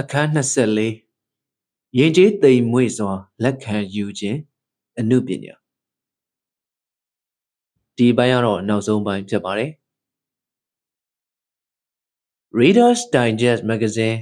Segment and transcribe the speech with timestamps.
[0.00, 4.38] အခန်း24ရင်ကျေးသိမ်မွေ့စွာလက်ခံယူခြင်း
[4.98, 5.54] အနုပညာ
[7.96, 9.70] ဒီပိုင်းကတော့နောက်ဆုံးပိုင်းဖြစ်ပါတယ်
[12.58, 14.18] Reader's Digest Magazine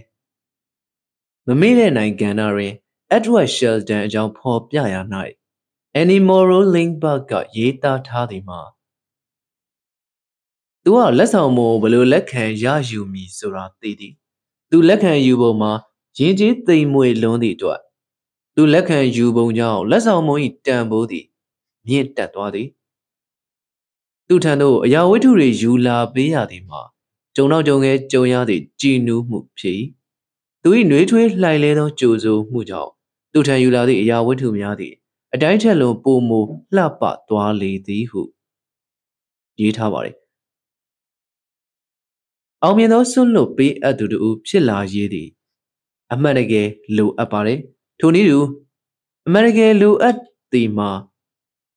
[1.46, 2.72] မမေ့တဲ့နိုင်ငံတွင်
[3.16, 5.00] Edward Sheldon အကြောင်းဖော်ပြရာ၌
[6.00, 8.60] Annie Morrow Lindbergh ကရေးသားထားသည်မှာ
[10.82, 14.14] သူကလက်ဆောင်မို့ဘယ်လိုလက်ခံရယူမည်ဆိုတာသိသည်
[14.70, 15.72] သူလက်ခံယူပုံမှာ
[16.18, 17.80] ရင်းကြီးသိမ်မွေလွန်းသည့်အတွက်
[18.54, 21.26] သူလက်ခံယူပုံကြောင့်လက်ဆောင်မုံ၏တန်ဖိုးသည်
[21.86, 22.68] မြင့်တက်သွားသည်
[24.28, 26.80] သူထံသို့အရာဝတ္ထုတွေယူလာပေးရသည်မှာ
[27.36, 29.80] ကြုံတော့ကြုံငယ်ကြုံရသည့်ကြည်နူးမှုဖြစ်
[30.62, 32.90] သူ၏နှွေးထွေးလှိုင်လဲသောကြိုဆိုမှုကြောင့်
[33.32, 34.94] သူထံယူလာသည့်အရာဝတ္ထုများသည်
[35.34, 36.44] အတိုင်းထက်လွန်ပိုမို
[36.76, 38.22] လှပသွားလေသည်ဟု
[39.60, 40.19] ရေးထားပါတယ်
[42.62, 45.28] အောင်မြင်သောဆွလွတ်ပေးအပ်သူတို့ဖြစ်လာရေးသည်
[46.12, 47.58] အမှန်တကယ်လိုအပ်ပါတယ်
[48.00, 48.38] ထိုနည်းတူ
[49.26, 50.16] အမေရိကန်လိုအပ်
[50.52, 50.90] သည်မှာ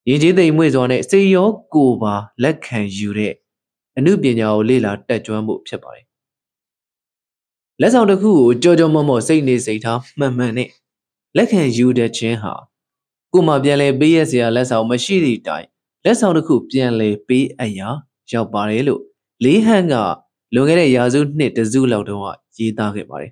[0.08, 3.34] ရင်းချင်းသိမ်မွေ့စွာနဲ့စေရောကိုပါလက်ခံယူတဲ့
[3.98, 6.06] အမှုပညာကိုလေ့လာတက်ကြွမှုဖြစ်ပါတယ်
[7.82, 10.70] လက်ဆောင်တစ်ခုကိုကြောကြောမော့မော့စိတ်နေစိတ်ထားမှန်မှန်နဲ့
[11.38, 12.54] လက်ခံယူတဲ့ခြင်းဟာ
[13.34, 15.66] ကိုမှပြန်လဲပေးရစရာလက်ဆောင်မရှိသည့်တိုင်
[16.06, 17.90] လက်ဆောင်တစ်ခုပြန်လဲပေးအပ်ရာ
[18.32, 19.02] ရောက်ပါတယ်လို့
[19.44, 19.96] လေးဟန်က
[20.54, 23.32] လွန်ခဲ့တဲ့ရာစုနှစ်တစုလောက်တုန်းကရေးသားခဲ့ပါတယ်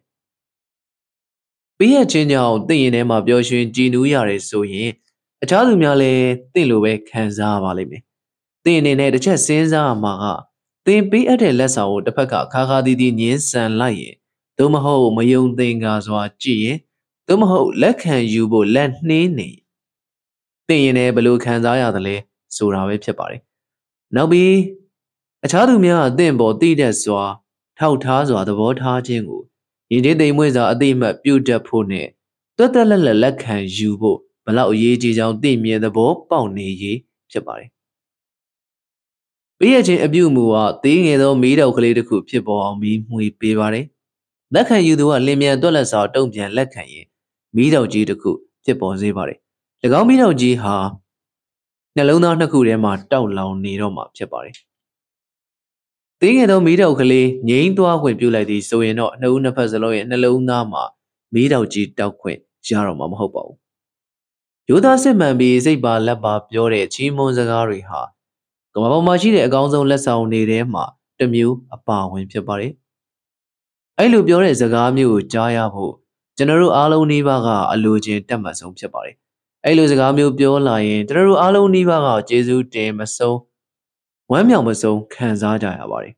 [1.78, 4.90] ။ပေးရခြင်းကြောင့်တင့်ရင်ထဲမှာပျော်ရွှင်ကြည်နူးရတယ်ဆိုရင်
[5.44, 8.04] အခြားသူများလည်းတင့်လိုပဲခံစားပါလိမ့်မယ်။
[8.66, 10.26] တင့်အနေနဲ့တစ်ချက်စဉ်းစားမှာက
[10.86, 14.16] သင်ပေးအပ်တဲ့လက်ဆောင်ကိုတစ်ဖက်ကခါခါတီးတီးညှင်းဆန်လိုက်ရင်
[14.58, 16.78] သို့မဟုတ်မယုံသင်္ကာစွာကြည့်ရင်
[17.28, 19.50] သို့မဟုတ်လက်ခံယူဖို့လက်နှင်းနေ
[20.68, 22.16] တင့်ရင်လည်းဘလို့ခံစားရသလဲ
[22.56, 23.42] ဆိုတာပဲဖြစ်ပါတယ်။
[24.16, 24.54] နောက်ပြီး
[25.46, 27.24] အခြားသူများအသင့်ပေါ်တည်တဲ့စွာ
[27.78, 29.42] ထောက်ထားစွာသဘောထားခြင်းကို
[29.92, 32.08] ယဉ်ကျေးသိမ်မွေ့စွာအသိမှတ်ပြုတတ်ဖို့နဲ့
[32.58, 36.98] တွတ်တက်လက်လက်လက်ခံယူဖို့ဘလောက်အရေးကြီးကြောင်းသိမြင်သဘောပေါက်နေရေး
[37.32, 37.70] ဖြစ်ပါတယ်။
[39.60, 43.86] ပေးရခြင်းအပြုမူကသေးငယ်သောမီးတောက်ကလေးတစ်ခုဖြစ်ပေါ်အောင်ပြီးမှွေပေးပါတယ်။
[44.54, 47.06] လက်ခံယူသူကလင်မြန်တွက်လက်စွာတုံ့ပြန်လက်ခံရင်
[47.56, 48.32] မီးတောက်ကြီးတစ်ခု
[48.66, 49.38] ဖြစ်ပေါ်စေပါတယ်။၎
[50.00, 50.76] င်းမီးတောက်ကြီးဟာ
[51.96, 54.56] နှလုံးသားနှစ်ခုထဲမှာတောက်လောင်နေတော့မှာဖြစ်ပါတယ်။
[56.24, 60.84] သေးငယ်သောမီးတောက်ကလေးငိမ့်သွားခွင့်ပြုလိုက်သည်ဆိုရင်တော့နှစ်ဦးနှစ်ဖက်စလုံးရဲ့နှလုံးသားမှာ
[61.34, 63.58] မီးတောက်ကြီးတောက်ခွင့်ရတော့မှာမဟုတ်ပါဘူး။
[64.70, 68.02] ရိုးသားစစ်မှန်ပြီးစိတ်ပါလက်ပါပြောတဲ့ချီးမွမ်းစကားတွေဟာ
[68.74, 70.84] ကမ္ဘာပေါ်မှာရှိတဲ့အကောင်းဆုံးလက်ဆောင်တွေထဲမှာ
[71.20, 72.72] တစ်မျိုးအပါဝင်ဖြစ်ပါတယ်။
[73.98, 75.94] အဲ့လိုပြောတဲ့စကားမျိုးကိုကြားရဖို့
[76.38, 79.16] ကျွန်တော်တို့အားလုံးနှီးပါးကအလိုချင်တက်မှတ်ဆုံးဖြစ်ပါတယ်။
[79.66, 83.38] အဲ့လိုစကားမျိုးပြောလာရင်ကျွန်တော်တို့အားလုံးနှီးပါးကကျေးဇူးတင်မဆုံး
[84.32, 86.14] ဝမ်းမြောက်မဆုံးခံစားကြရပါတယ်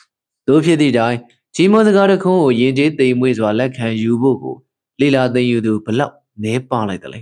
[0.46, 1.16] ။သို့ဖြစ်သည့်တိုင်
[1.54, 4.56] ကြီးမွန်စကားတစ်ခုကိုယဉ်ကျေးသိမ်မွေ့စွာလက်ခံယူဖို့ကို
[5.00, 6.14] လိလာသိမ်ယူသူဘလောက်
[6.44, 7.20] နဲပါလိုက်တယ်လေ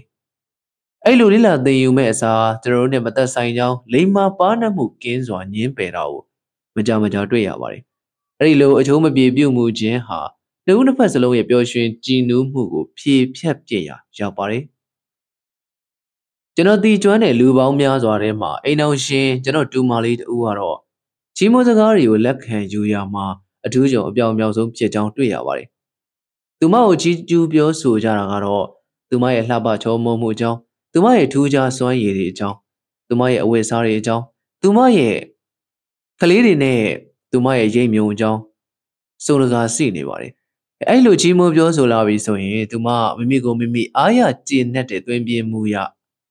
[1.05, 6.23] ။အဲ့လိုလိလာသိမ်ယူမဲ့အစားကျွန်တော်တို့နဲ့မသက်ဆိုင်ကြောင်းလိမ္မာပါနှံ့မှုကင်းစွာညင်းပယ်တာကို
[6.75, 7.83] မကြမကြတွေ့ရပါတယ်။
[8.39, 10.21] အဲ့ဒီလိုအချိုးမပြေပြုတ်မှုခြင်းဟာ
[10.67, 14.65] နှစ်ဦးနှစ်ဖက်စလုံးရဲ့ပျော်ရွှင်ကြည်နူးမှုကိုဖြည့်ဖြတ်ပြရာရောက်ပါတယ်။
[16.59, 20.78] ကျွန်တော်တီကျွမ်းတဲ့လူပေါင်းများစွာထဲမှာအိမ်အောင်ရှင်ကျွန်တော်တူမလေးတူကတော့
[21.37, 23.27] ချီးမွမ်းစကားတွေကိုလက်ခံယူရမှာ
[23.67, 25.69] အထူးကြောင့်အပြောင်အမြောက်ဆုံးဖြစ်ကြောင်းတွေ့ရပါတယ်။
[26.59, 28.65] သူမကိုချီးကျူးပြောဆိုကြတာကတော့
[29.09, 30.59] သူမရဲ့လှပချောမုံမှုအကြောင်း
[30.93, 32.56] သူမရဲ့ထူးခြားစွမ်းရည်တွေအကြောင်း
[33.09, 34.25] သူမရဲ့အဝတ်စားတွေအကြောင်း
[34.62, 35.16] သူမရဲ့
[36.21, 36.81] ကလေးတွေနဲ့
[37.31, 38.41] သူမရဲ့ရိပ်မြုံအကြောင်း
[39.25, 40.33] စုံလကားစီနေပါတယ်။
[40.89, 45.77] အဲ့လိုချီးမွမ်းပြောဆိုလာပြီဆိုရင်သူမမိမိကိုမိမိအားရကျေနပ်တဲ့တွင်ပြင်းမှုရ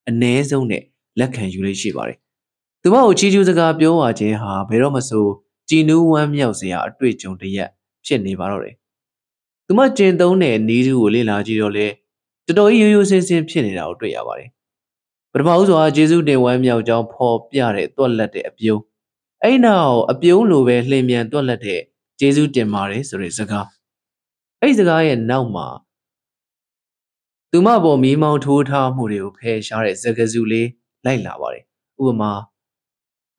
[0.09, 0.83] အ ਨੇ ဆုံးနဲ့
[1.19, 2.17] လက်ခံယူလေးရှိပါတယ်။
[2.81, 5.25] သူမကိုချီးကျူးစကားပြောဝခြင်းဟာဘယ်တော့မှဆို
[5.69, 7.69] ကြည်နူးဝမ်းမြောက်စရာအတွေ့အကြုံတစ်ရက်
[8.05, 8.75] ဖြစ်နေပါတော့တယ်။
[9.65, 11.85] သူမကျင်သုံးတဲ့နီးသူကိုလေ့လာကြည့်တော့လေ
[12.45, 14.49] တော်တော်ကြီးရိုးရိုးစင်းစင်းဖြစ်နေတာကိုတွေ့ရပါတယ်။
[15.31, 18.81] ပထမဦးစွာဂျေစုတင်ဝမ်းမြောက်ကြောင်းဖော်ပြတဲ့တွက်လက်တဲ့အပြုံး
[19.43, 21.81] အဲ့နောက်အပြုံးလိုပဲလှင်မြန်တွက်လက်တဲ့
[22.19, 23.67] ဂျေစုတင်ပါတယ်ဆိုတဲ့စကား
[24.61, 25.67] အဲ့စကားရဲ့နောက်မှာ
[27.51, 30.67] သူမပေါ်မီးမောင်းထိုးထားမှုတွေကိုဖယ်ရှားတဲ့စကားစုလေး
[31.05, 31.63] လိုက်လာပါတယ်
[32.01, 32.31] ဥပမာ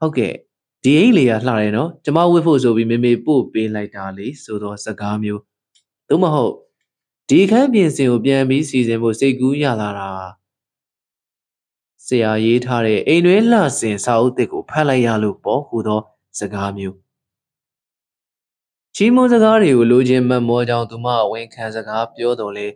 [0.01, 0.35] ဟုတ်ကဲ့
[0.83, 5.43] ဒီအိတ်လေးကလှတယ်နော်ကျမဝတ်ဖို့ဆိုပြီးမေမေပို့ပေးလိုက်တာလေဆိုတော့စကားမျိုး
[6.09, 6.55] သို့မဟုတ်
[7.31, 10.11] ဒီခန်းပြင်စင်ကိုပြန်ပြီးစီစဉ်ဖို့စိတ်ကူးရလာတာ
[12.07, 16.01] ဆရာရေးထားတဲ့အိမ်တွဲလှစင်စာအုပ်တစ်ကိုဖတ်လိုက်ရလို့ပေါ့ဟူသော
[16.39, 16.97] စကားမျိုး
[18.95, 22.67] ချီးမွမ်းစကားတွေကိုလိုချင်မှတ်မောကြောင်းသူမဝန်ခံစကားပြောတော်လဲ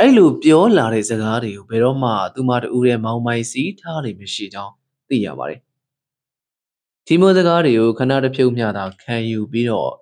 [0.00, 4.74] အဲ့လိုပြောလာတဲ့စကားတွေကိုဘယ်တော့မှသူမတူတဲ့မောင်မိုင်စီးထားလိမ့်မရှိကြောင်း
[5.08, 5.60] သိရပါတယ်။
[7.06, 9.92] ဒီမိုးစကားတွေကိုခဏတစ်ဖြုတ်မျှသာခံယူပြီးတော့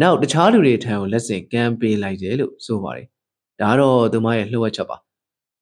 [0.00, 3.06] နောက်တခြားလူတွေထံကိုလက်ဆင့်ကမ်းပေးလိုက်တယ်လို့ဆိုပါတယ်
[3.60, 4.96] ဒါတော့သူမရဲ့လှုပ်ဝက်ချက်ပါ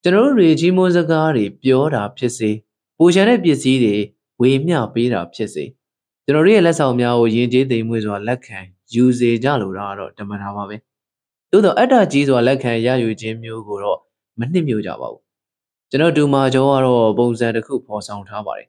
[0.02, 2.50] ကျွန်တော်တို့တွေကြီးမွန်းစကားတွေပြောတာဖြစ်စေ
[2.98, 3.96] ပူရှန်တဲ့ပစ္စည်းတွေ
[4.40, 5.64] ဝေမျှပေးတာဖြစ်စေ
[6.24, 8.58] ကျွန်တော်တို့ရဲ့လက်ဆောင်များကိုယဉ်ကျေးသိမ်မွေ့စွာလက်ခံ
[8.94, 10.76] ယူစေကြလို့တော့ဓမ္မတာပါပဲ
[11.50, 13.98] သို့တော့အတ္တကြီးစွာလက်ခံရယူခြင်းမျိုးကိုတော့
[14.38, 15.22] မနှစ်မြို့ကြပါဘူး
[15.90, 18.68] ကျွန်တော်ဒူမာကျော်ကတော့ပုံစံတစ်ခုဖော်ဆောင်ထားပါတယ်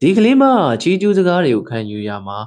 [0.00, 0.44] ဒီကလေးမ
[0.82, 2.38] ချီးကျူးစကားတွေကိုခံယူရမှာ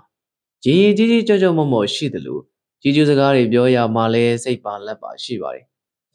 [0.65, 2.41] ရည်ရည်ကြီးကြီးကြောက်ကြောက်မော့မော့ရှိတယ်လို့
[2.81, 5.65] ချီးကျူးစကားတွေပြောရမှာလဲစိတ်ပါလက်ပါရှိပါတယ်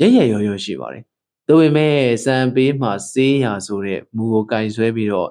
[0.00, 1.02] ရရရော်ရော်ရှိပါတယ်
[1.48, 5.30] ဒါပေမဲ့စံပေးမှစေးရဆိုတဲ့မူကိုကင်ဆွဲပြီးတော့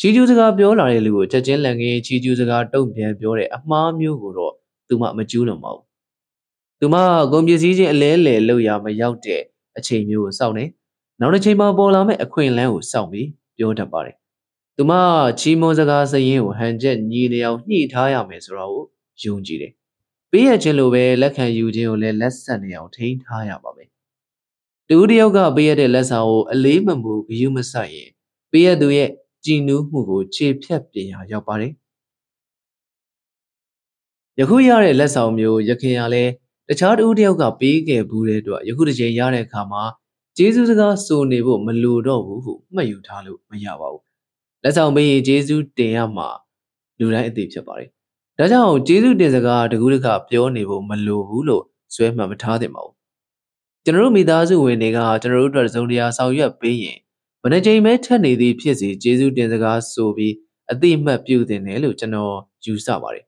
[0.00, 4.52] ချီးကျူးစကားပြောလာတဲ့လူကိုချက်ချင်းလက်ငင်းချီးကျူးစကားတုံ့ပြန်ပြောတဲ့အမှားမျိုးကိုတော့
[4.88, 5.87] သူမှမကျူးလွန်ပါဘူး
[6.80, 6.96] သူမ
[7.32, 9.42] ကုန်ပစ္စည်းချင်းအလဲလဲလောက်ရမရောက်တဲ့
[9.78, 10.64] အချိန်မျိုးကိုစောင့်နေ
[11.20, 14.16] နောက်တစ်ချိန်မှာပေါ်လာမဲ့အခွင့်အလမ်းကိုစောင့်ပြီးပြောတတ်ပါတယ်
[14.76, 14.92] သူမ
[15.40, 18.72] ချီးမွမ်းစကားစရင်ကိုဟန်ချက်ညီနေအောင်ညှိထားရမယ်ဆိုတော့
[19.22, 19.72] ယုံကြည်တယ်
[20.30, 23.88] ပေးရခြင်းလိုပဲလက်ခံယူခြင်းကိုလည်းလက်ဆက်နေအောင်ထိန်းထားရပါမယ်
[24.88, 28.10] တူတယောက်ကပေးရတဲ့လက်ဆောင်ကိုအလေးမမူဂယုမဆိုင်ရင်
[28.50, 29.10] ပေးရသူရဲ့
[29.44, 31.72] ကြည်နူးမှုကိုခြေဖြတ်ပြင်ရာရောက်ပါတယ်
[34.38, 36.24] ယခုရတဲ့လက်ဆောင်မျိုးရခင်ရလဲ
[36.68, 39.82] တခြားတူတယောက်ကပေးခဲ့ဘူးတဲ့အတွက်ယခုတစ်ချိန်ရတဲ့အခါမှာ
[40.36, 44.04] ကျေးဇူးစကားဆိုနေဖို့မလိုတော့ဘူးဟုမှတ်ယူထားလို့မရပါဘူး
[44.62, 46.28] လက်ဆောင်ပေးရင်ကျေးဇူးတင်ရမှာ
[46.98, 47.88] လူတိုင်းအသိဖြစ်ပါတယ်
[48.38, 52.94] ဒါကြောင့်ကျေးဇူးတင်စကားတကူးတခပြောနေဖို့မလိုဘူးလို့ဆွဲမှတ်မထားသင့်ပါဘူး
[53.84, 56.98] ကျွန်တော်တို့မိသားစုဝင်တွေကကျွန်တော်တို့အတွက်စုံတရားဆောင်ရွက်ပေးရင်
[57.42, 60.34] မနေ့ချိန်ပဲထက်နေသည်ဖြစ်စီကျေးဇူးတင်စကားဆိုပြီး
[60.70, 62.34] အတိအမှတ်ပြုတင်တယ်လို့ကျွန်တော်
[62.64, 63.27] ယူဆပါတယ်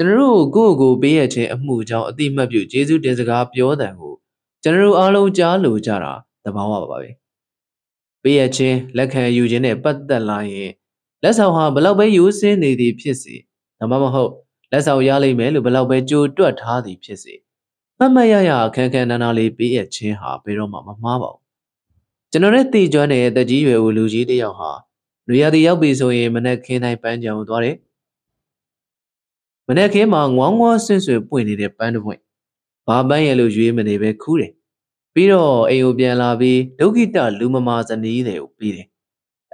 [0.00, 4.14] ကျွန်တော်တို့ကိုယ့်ကိုယ်ပေးရခြင်းအမှုကြောင့်အတိအမှတ်ပြုကျေးဇူးတင်စကားပြောတဲ့ကို
[4.62, 6.12] ကျွန်တော်တို့အားလုံးကြားလို့ကြတာ
[6.44, 7.10] သဘာဝပါပဲ
[8.22, 10.70] ပေးရခြင်းလက်ခံယူခြင်းနဲ့ပတ်သက်လာရင်
[11.22, 13.34] လက်ဆောင်ဟာဘလောက်ပဲရိုးစင်းနေသည်ဖြစ်စေ
[13.78, 14.32] ဒါမှမဟုတ်
[14.72, 17.34] လက်ဆောင်ရလိမ့်မယ်လို့ဘလောက်ပဲကြိုတွက်ထားသည်ဖြစ်စေ
[17.98, 21.42] မှတ်မှတ်ရရခန်းခန်းနာနာလေးပေးရခြင်းဟာဘယ်တော့မှမမှားပါဘူး
[22.30, 24.70] ကျွန်တော်ရဲ့တည်ကျွမ်းတဲ့တကြီးရွယ်ဦးလူကြီးတယောက်ဟာ
[25.28, 27.76] လူရသည်ရောက်ပြီဆိုရင်မနက်ခင်းတိုင်းပန်းကြောင်သွားတယ်
[29.72, 32.20] မနက်ခင်းမှာငွားငွားဆင်းဆွေပွင့်နေတဲ့ပန်းတစ်ပွင့်
[32.86, 34.52] ဘာပန်းရဲ့လို့ရွေးမနေပဲခူးတယ်
[35.14, 38.86] ပြီးတော့အိမ်ကိုပြန်လာပြီးဒုက္ခိတလူမမာဇနီးတွေကိုပြီးတယ်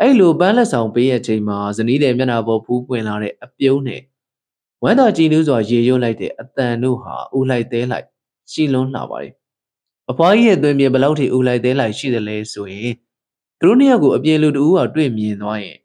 [0.00, 4.02] အဲ့လိုပန်းလက်ဆောင်ပေးရချိန်မှာဇနီးတဲ့မျက်နှာပေါ်ဖူးပွင့်လာတဲ့အပြုံးနဲ့
[4.82, 8.06] ဝမ်းသာကြည်နူးစွာရေရွတ်လိုက်တဲ့အတန်တို့ဟာဦးလိုက်သေးလိုက်
[8.52, 9.32] ရှီလွန်းလှပါတယ်
[10.10, 12.92] အဖွားကြီးရဲ့သွင်းမြေဘလောက်ထိဦးလိုက်သေးလိုက်ရှိတယ်လဲဆိုရင်
[13.60, 15.78] သူတို့နှစ်ယောက်ကိုအပြင်လူတူကတွေ့မြင်သွားရင်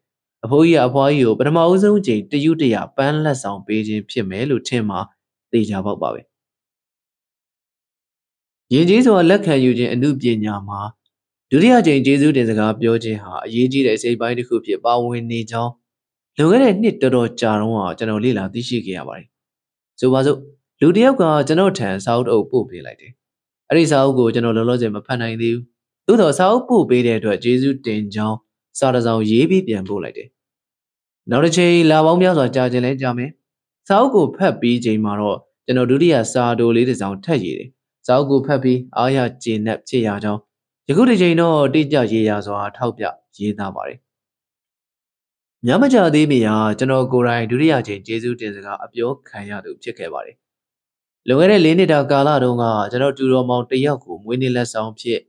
[0.44, 5.00] အဖိုးကြီးကအဖွားကြီးကိုပထမဦးဆုံးချိန်တยุတရပန်းလက်ဆောင်ပေးခြင်းဖြစ်မယ်လို့ထင်မှာ
[5.50, 6.20] သိကြပေါက်ပါပဲ
[8.72, 10.80] ရင်ကြီးစွာလက်ခံယူခြင်းအမှုပညာမှာ
[11.50, 15.72] ဒုတိယကြိမ်ကျေးဇူးတင်စကားပြောခြင်းဟာအရေးကြီးတဲ့အစိပ်ပိုင်းတစ်ခုဖြစ်ပါဝင်နေကြောင်း
[16.36, 19.28] လွန်ခဲ့တဲ့နှစ်တော်တော်ကြာတော့ကျွန်တော်လေ့လာသိရှိခဲ့ရပါတယ်။
[20.00, 20.38] ဆိုပါစို့
[20.80, 23.12] လူတစ်ယောက်ကကျွန်တော်ထံစာအုပ်အုပ်ပို့ပေးလိုက်တယ်။
[23.68, 25.64] အဲ့ဒီစာအုပ်ကိုကျွန်တော်လောလောဆယ်မဖတ်နိုင်သေးဘူး။
[26.06, 28.38] သို့တော့စာအုပ်ပို့ပေးတဲ့အတွက်ကျေးဇူးတင်ကြောင်း
[28.78, 30.28] စာတစ်စောင်ရေးပြီးပြန်ပို့လိုက်တယ်။
[31.30, 33.30] နောက်တစ်ချိန်လာပေါင်းများစွာကြာခြင်းလဲကြာမယ်။
[33.88, 37.68] စာအုပ်ကိုဖတ်ပြီးချိန်မှာတော့ကျွန်တော်ဒုတိယစာတိုလေးတစ်စောင်ထပ်ရေးတယ်။
[38.06, 40.40] စာအုပ်ကိုဖတ်ပြီးအားရကျေနပ်ဖြစ်ရကြောင်း
[40.88, 43.04] ယခုတစ်ချိန်တော့တိကျရေးရစွာထောက်ပြ
[43.36, 43.98] ရေးသားပါတယ်။
[45.66, 50.36] ညမကြသေးမီဟာကျွန်တော်ကိုယ်တိုင်ဒုတိယချိန်ကျေးဇူးတင်စကားအပြောခံရသူဖြစ်ခဲ့ပါတယ်။
[51.28, 55.20] လွန်ခဲ့တဲ့၄နှစ်တာကာလတုန်းကကျွန်တော်တူတော်မောင်တယောက်ကိုမွေးနေ့လက်ဆောင်ဖြစ်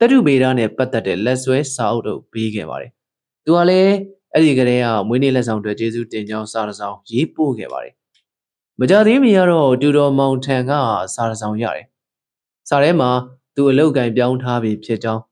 [0.00, 2.90] တတုဗေဒနဲ့ပတ်သက်တဲ့လက်ဆွဲစာအုပ်တို့ပေးခဲ့ပါတယ်။
[3.44, 3.94] သူကလည်း
[4.32, 7.94] အဲ့ဒီကလေးကမွေးနေ့လက်ဆောင်တွေကျေးဇူးတင်ကြောင်းစာတစ်စောင်ရေးပို့ခဲ့ပါတယ်။
[8.80, 10.72] မကြသေးမီကတော့တူတော်မောင်ထံက
[11.14, 11.86] စာတစ်စောင်ရတယ်။
[12.68, 13.10] စာထဲမှာ
[13.54, 15.22] သူအလုတ်ကင်ပြောင်းထားပြီဖြစ်ကြောင်း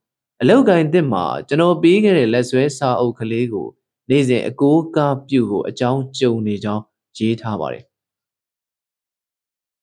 [0.43, 3.69] အလုတ်ကင်တစ်မှာကျွန်တော်ပေးခဲ့တဲ့လက်ဆွဲစာအုပ်ကလေးကို
[4.11, 6.83] နေ့စဉ်အကိုးကားပြုကိုအကြောင်းကြုံနေကြောင်း
[7.19, 7.85] ရေးထားပါတယ်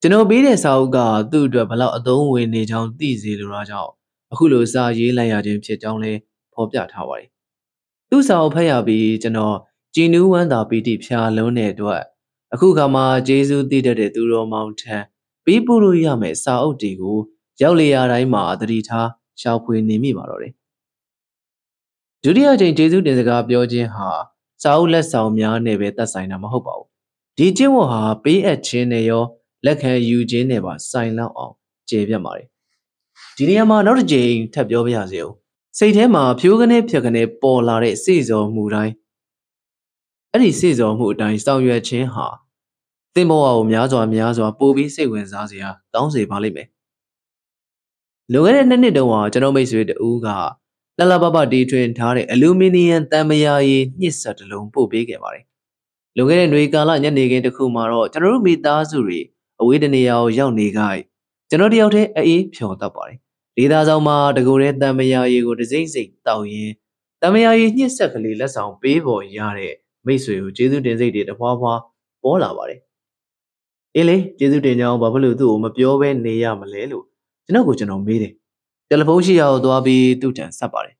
[0.02, 1.00] ကျွန်တော်ပေးတဲ့စာအုပ်က
[1.32, 3.92] သူ့အတွက်ဘလောက်အသုံးဝင်နေကြောင်းသိစေလိုတာကြောင့်
[4.32, 6.20] အခုလိုစာရေးလိုက်ရခြင်းဖြစ်ကြောင်းလည်း
[6.54, 7.30] ဖော်ပြထားပါတယ်
[8.10, 9.58] သူ့စာအုပ်ဖတ်ရပြီးကျွန်တော်
[9.96, 12.02] ကြည်နူးဝမ်းသာပီတိဖြာလုံးတဲ့အတွက်
[12.54, 14.98] အခုခါမှာဂျေဇုတည်တတ်တဲ့သူတော်မောင်ထံ
[15.46, 17.18] ပြီးပို့လို့ရမယ်စာအုပ်တွေကို
[17.62, 19.08] ရောက်လေရာတိုင်းမှာတတိထား
[19.42, 20.54] ရှောက်ဖွေနေမိပါတော့တယ်
[22.24, 24.10] ဒုတိယချိန်ကျေးဇူးတင်စကားပြောခြင်းဟာ
[24.64, 26.88] စာအုပ်လက်ဆောင်များနဲ့ပဲသက်ဆိုင်တာမဟုတ်ပါဘူး
[27.38, 29.24] ဒီကျင့်ဝတ်ဟာပေးအပ်ခြင်းနဲ့ရော
[29.66, 31.56] လက်ခံယူခြင်းနဲ့ပါဆိုင်လောက်အောင်
[31.90, 32.48] ကျေပြတ်ပါတယ်
[33.41, 35.31] ဒီနေရာမှာနောက်တစ်ကြိမ်ထပ်ပြောပြရစေဦး
[35.77, 38.93] စိတ်ထဲမှာဖြိုးကနေဖြတ်ကနေပေါ်လာတဲ့စိတ်စော်မှုတိုင်း
[40.31, 42.27] အဲ့ဒီစိတ်စော်မှုအတိုင်းဆောင်ရွက်ခြင်းဟာ
[43.15, 46.67] သင်ဘဝကိုများစွာများစွာပိုပြီးစိတ်ဝင်စားစရာတောင်းစေပါလိမ့်မယ်
[48.33, 50.27] လွန်ခဲ့တဲ့နှစ်နှစ်တုန်းကကျွန်တော်မိတ်ဆွေတဦးက
[50.98, 55.43] လှလှပပတီထွင်ထားတဲ့အလူမီနီယံတံမယာရည်ညှစ်ဆက်တစ်လုံးပို့ပေးခဲ့ပါတယ်။
[56.15, 59.19] လွန်ခဲ့တဲ့ຫນွေကာလညနေခင်းတစ်ခုမှာတော့ကျွန်တော်တို့မိသားစုတွေ
[59.62, 60.81] အဝေးတနေရာကိုရောက်နေကြ၏
[61.50, 63.19] ကျွန်တော်တယောက်တည်းအေးဖြော်တတ်ပါတယ်
[63.58, 66.74] ဒေသဆောင်မှာတကူတဲ့တံမယာရီကိုတစိမ့်စိမ့်တောက်ရင်း
[67.22, 69.74] တံမယာရီညှစ်ဆက်ကလေးလက်ဆောင်ပေးပေါ်ရတဲ့
[70.05, 71.74] မိတ်ဆွေကိုကျေးဇူးတင်စိတ်တွေတဖွာဖွာ
[72.24, 72.81] ပေါ်လာပါတယ်
[73.96, 77.05] အေးလေကျေးဇူးတင်ကြောင်းဘာဖြစ်လို့သူ့ကိုမပြောဘဲနေရမလဲလို့
[77.46, 78.34] ကျွန်တော်ကိုကျွန်တော်မေးတယ်
[78.89, 80.96] တယ်လီဖုန်းရှိရာကိုသွားပြီးသူ့တန်ဆက်ပါတယ်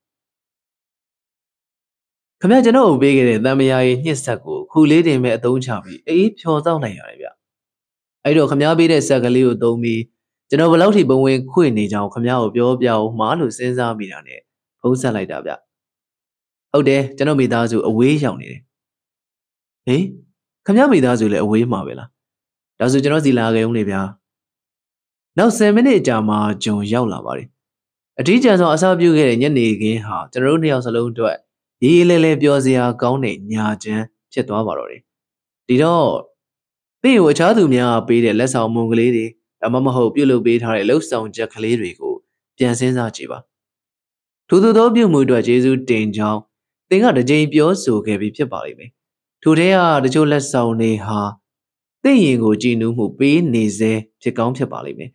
[2.42, 7.28] ခမရကျွန်တော်ကိုပေးခဲ့တဲ့တံမယာရီညှစ်ဆက်ကိုခူလေးတင်မဲ့အသုံးချပြီးအေးဖြော်တောက်နိုင်ရတယ်ဗျ
[8.24, 10.02] အဲ့တော့ခမရပေးတဲ့ဆက်ကလေးကိုသုံးပြီး
[10.52, 14.40] ကျွန်တော်ဘယ်လောက်ထိဘဝင်ခွေနေကြအောင်ခမရကိုပြောပြအောင်မှာလို့စဉ်းစားမိတာနဲ့
[14.82, 15.52] ဖုံးဆက်လိုက်တာဗျ
[16.72, 18.62] ဟုတ်တယ်ကျွန်တော်မိသားစုအဝေးရောက်နေတယ်
[19.86, 20.04] ဟေး
[20.66, 22.10] ခမရမိသားစုလည်းအဝေးမှာပဲလား
[22.80, 24.02] ဒါဆိုကျွန်တော်စီလာခဲ့ဦးနေဗျာ
[25.38, 27.48] နောက်10မိနစ်အကြာမှာဂျွန်ရောက်လာပါတယ်
[28.20, 31.38] အထီးကျန်ဆုံးအစားပြုခဲ့တဲ့ညနေခင်းဟာကျွန်တော်တို့နှစ်ယောက်စလုံးအတွက်
[31.84, 34.04] ရေးရေးလဲလဲပြောစရာကောင်းတဲ့ညာချမ်း
[34.34, 35.02] ဖြစ်သွားပါတော့တယ်
[35.68, 36.08] ဒီတော့
[37.02, 39.26] သင်ကိုအခြားသူများပေးတဲ့လက်ဆောင်မုံကလေးတွေ
[39.62, 42.14] ဒါမှမဟုတ်ပြုတ်လုပ်ပေးထားတဲ့လှုပ်ဆောင်ချက်ကလေးတွေကို
[42.58, 43.40] ပြန်စဉ်းစားကြည့်ပါ
[44.48, 46.40] ထို့သူသောပြုမှုအတွက်ယေရှုတင်ကြောင်း
[46.90, 48.92] သင်ကတစ်ကြိမ်ပြောဆိုခဲ့ပြီးဖြစ်ပါလိမ့်မယ်
[49.44, 51.20] ထိုထဲကတချို့လက်ဆောင်တွေဟာ
[52.04, 53.92] သင်ရင်ကိုကြည်နူးမှုပေးနေစေ
[54.22, 55.12] ဖြစ်ကောင်းဖြစ်ပါလိမ့်မယ်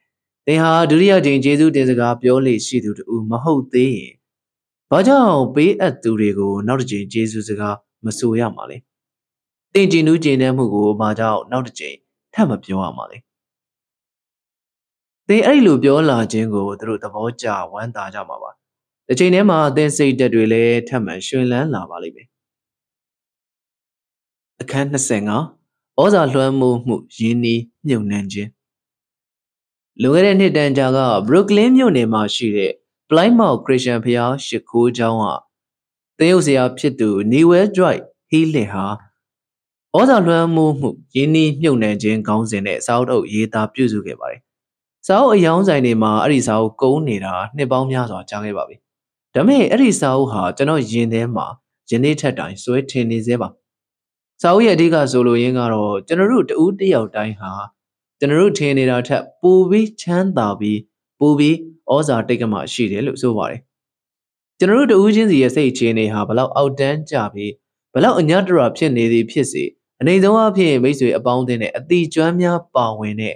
[0.46, 4.14] သင်ဟာဒုတိယကြိမ်ယေရှုတင်စကားပြောလေရှိသူတူမဟုတ်သေးရင်
[4.90, 8.76] ဘာကြောင့်ပေးအပ်သူတွေကိုနောက်တစ်ကြိမ်ယေရှုစကားမဆိုရမှာလဲ
[9.72, 11.96] သင်ကြည်နူးကြည်နမ်းမှုကိုဘာကြောင့်နောက်တစ်ကြိမ်
[12.34, 13.18] ထပ်မပြောရမှာလဲ
[15.28, 18.50] သင်အဲ့လိုပြောလာခြင်းကိုသူတို့သဘောကျဝမ်းသာကြမှာပါ။
[19.06, 22.28] တစ်ချိန်တည်းမှာသင်စိတ်ဓာတ်တွေလည်းထပ်မံရှင်လန်းလာပါလိမ့်မယ်။
[24.60, 25.38] အခန်း25
[26.00, 28.50] ဩဇာလွှမ်းမိုးမှုရင်းနှီးမြုပ်နှံခြင်း
[30.02, 32.72] လွန်ခဲ့တဲ့နှစ်တန်ကြာကဘရုကလင်းမြို့နယ်မှာရှိတဲ့
[33.08, 35.24] Plymouth Christian ဘုရားရှိခိုးကျောင်းက
[36.18, 38.84] သင်းရုပ်ဆရာဖြစ်သူ Newell Dwight Healy ဟာ
[39.96, 44.45] ဩဇာလွှမ်းမိုးမှုရင်းနှီးမြုပ်နှံခြင်းခေါင်းစဉ်နဲ့စာအုပ်အုပ်ရေးသားပြုစုခဲ့ပါတယ်
[45.06, 48.76] စာအုပ်အယောင်းဆိုင်တွေမှာအဲ့ဒီစာအုပ်ကုန်းနေတာနှစ်ပေါင်းများစွာကြာခဲ့ပါပြီ။
[49.34, 51.46] ဒါပေမဲ့အဲ့ဒီစာအုပ်ဟာကျွန်တော်ရင်ထဲမှာ
[51.90, 53.48] ယနေ့ထက်တိုင်စွဲထင်နေသေးပါ။
[54.42, 57.52] စာအုပ်ရဲ့အဓိကဆိုလိုရင်းကတော့ကျွန်တော်တို့တဦးတယောက်တိုင်းဟာ
[58.18, 60.80] ကျွန်တော်တို့ထင်နေတာထက်ပိုပြီးချမ်းသာပြီး
[61.20, 61.56] ပိုပြီး
[61.92, 63.60] ဩဇာတိတ်ကမှရှိတယ်လို့ဆိုပါတယ်။
[64.58, 67.52] ကျွန်တော်တို့တဦးချင်းစီရဲ့စိတ်အခြေအနေဟာဘလောက်အောက်တန်းကြပြီး
[67.94, 69.64] ဘလောက်အညတရဖြစ်နေသည်ဖြစ်စေ
[70.00, 73.34] အနေဆုံးအဖြစ်မိတ်ဆွေအပေါင်းအသင်းနဲ့အတိကျွမ်းများပါဝင်တဲ့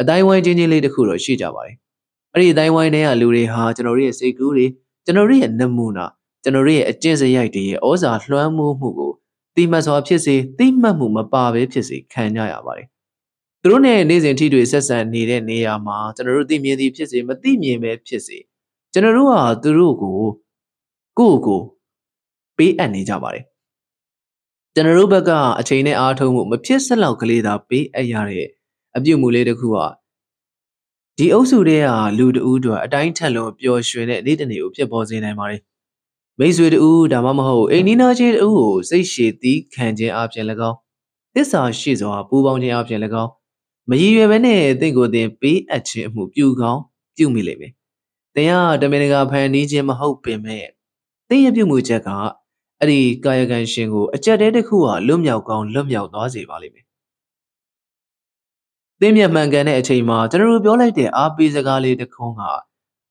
[0.00, 1.76] အတိုင်းဝိုင်းချင်းချင်းလေးတစ်ခုတော့ရှိကြပါတယ်။
[2.34, 4.66] အဲ့ဒီအတိုင်းဝိုင်းတွေကလူတွေဟာကျွန်တော်တို့ရဲ့စိတ်ကူးတွေ
[5.04, 6.06] ကျွန်တော်တို့ရဲ့နမူနာ
[6.42, 9.12] ကျွန်တော်တို့ရဲ့အကျင့်စရိုက်တွေရဲ့ဩဇာလွှမ်းမိုးမှုကို
[9.54, 12.86] တိမှတ်စွာဖြစ်စေတိမှတ်မှုမပါဘဲဖြစ်စေခံကြရပါတယ်။
[13.62, 18.38] သူတို့နဲ့နေ့စဉ်ထိတွေ့ဆက်ဆံနေတဲ့နေရာမှာကျွန်တော်တို့သိမြင်သည်ဖြစ်စေမသိမြင်ပဲဖြစ်စေ
[18.92, 20.16] ကျွန်တော်တို့ဟာသူတို့ကို
[21.18, 21.60] ကိုယ့်ကို
[22.56, 23.44] ပေးအပ်နေကြပါတယ်။
[24.74, 28.48] ကျွန်တော်တို့ဘက်ကအချိန်နဲ့အားထုတ်မှုမဖြစ်စလောက်ကလေးသာပေးအပ်ရတဲ့
[28.98, 29.86] အပြုတ်မှုလေးတစ်ခုဟာ
[31.18, 31.88] ဒီအုပ်စုတွေက
[32.18, 35.60] လူတဦးတို့အတိုင်းထက်လုံးပျော်ရွှင်တဲ့နေ့တစ်နေ့ကိုဖြစ်ပေါ်စေနိုင်ပါတယ်။
[36.38, 40.76] မိတ်ဆွေတဦးဒါမှမဟုတ်အိမ်နီးနားချင်းတဦးကိုစိတ်ရှည်သီးခံခြင်းအပြင်၎င်း
[41.34, 43.30] သစ္စာရှိစွာပူပေါင်းခြင်းအပြင်၎င်း
[43.88, 46.80] မရည်ရွယ်ဘဲနဲ့တင့်ကိုယ်တင်ပေးအပ်ခြင်းအမှုပြုကောင်း
[47.16, 47.72] ပြုမိလိမ့်မယ်။
[48.34, 50.66] တင်ဟာတမင်တကာဖန်တီးခြင်းမဟုတ်ပင်မဲ့
[51.28, 52.08] တင်းရပြုမှုချက်က
[52.80, 56.87] အဲ့ဒီကာယကံရှင်ကိုအကြက်တဲတစ်ခုဟာလွတ်မြောက်ကောင်းလွတ်မြောက်သွားစေပါလိမ့်မယ်
[59.00, 62.40] သင်မြတ်မှန်ကန်တဲ့အချိန်မှာကျွန်တော်တို့ပြောလိုက်တဲ့အားပေးစကားလေးတစ်ခုက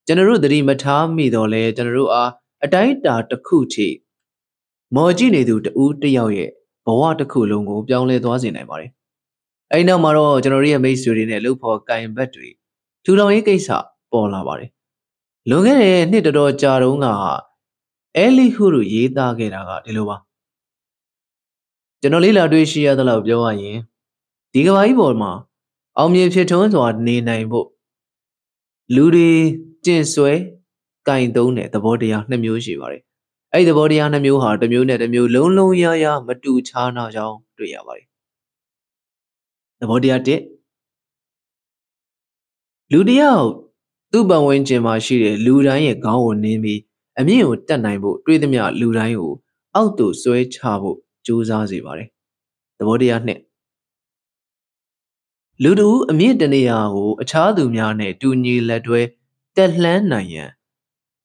[0.08, 2.32] ကျွန်တော်တို့သတိမထားမိတော့လဲကျွန်တော်တို့အား
[2.64, 3.88] အတိုင်းတာတစ်ခုထိ
[4.96, 6.52] မော်ကြည့်နေသူတဦးတယောက်ရဲ့
[6.86, 8.92] ဘဝတစ်ခုလုံးကိုပြောင်းလဲသွားစေနိုင်ပါတယ်။
[9.72, 12.50] အဲဒီနောက်မှာတော့ကျွန်တော်တို့ရဲ့မိတ်ဆွေတွေနဲ့လှုပ်ဖော်ကင်ဘက်တွေ
[13.04, 13.70] ထူထောင်ရေးကိစ္စ
[14.12, 14.70] ပေါ်လာပါတယ်။
[15.50, 17.08] လွန်ခဲ့တဲ့နှစ်တော်တော်ကြာတုန်းက
[18.18, 20.18] အဲလီဟူရူရေးသားခဲ့တာကဒီလိုပါ။
[22.02, 23.78] ကျွန်တော်လေးလာတွေ့ရှိရသလောက်ပြောရရင်
[24.54, 25.32] ဒီကဘာကြီးပေါ်မှာ
[25.98, 27.68] အောင်မြင်ဖြစ်ထွန်းစွာနေနိုင်ဖို့
[28.96, 29.32] လူတွေ
[29.86, 30.34] ကျင့်ဆွဲ
[31.08, 33.02] ကင်သုံးတဲ့သဘောတရားနှစ်မျိုးရှိပါတယ်။
[33.54, 38.08] အဲ့ဒီသဘောတရားနှစ်မျိုးဟာတစ်မျိုးနဲ့တစ်မျိုးလုံးလုံးရရမတူခြားနာကြောင်းတွေ့ရပါတယ်။
[39.80, 40.42] သဘောတရားတစ်
[42.92, 43.46] လူတယောက်
[44.12, 46.80] သူ့ပတ်ဝန်းကျင်မှာရှိတဲ့လူတိုင်းရဲ့ခေါင်းကိုနင်းပြီး
[47.20, 49.34] အမြင့်ကိုတက်နိုင်ဖို့တွေးသမျှလူတိုင်းကို
[49.76, 52.10] အောက်သို့ဆွဲချဖို့ကြိုးစားစေပါတယ်။
[52.78, 53.40] သဘောတရားနှစ်
[55.64, 59.02] လူတူအမြင့်တနေရာကိုအခြားသူများနဲ့တူညီလက်တွဲ
[59.56, 60.50] တက်လှမ်းနိုင်ရန်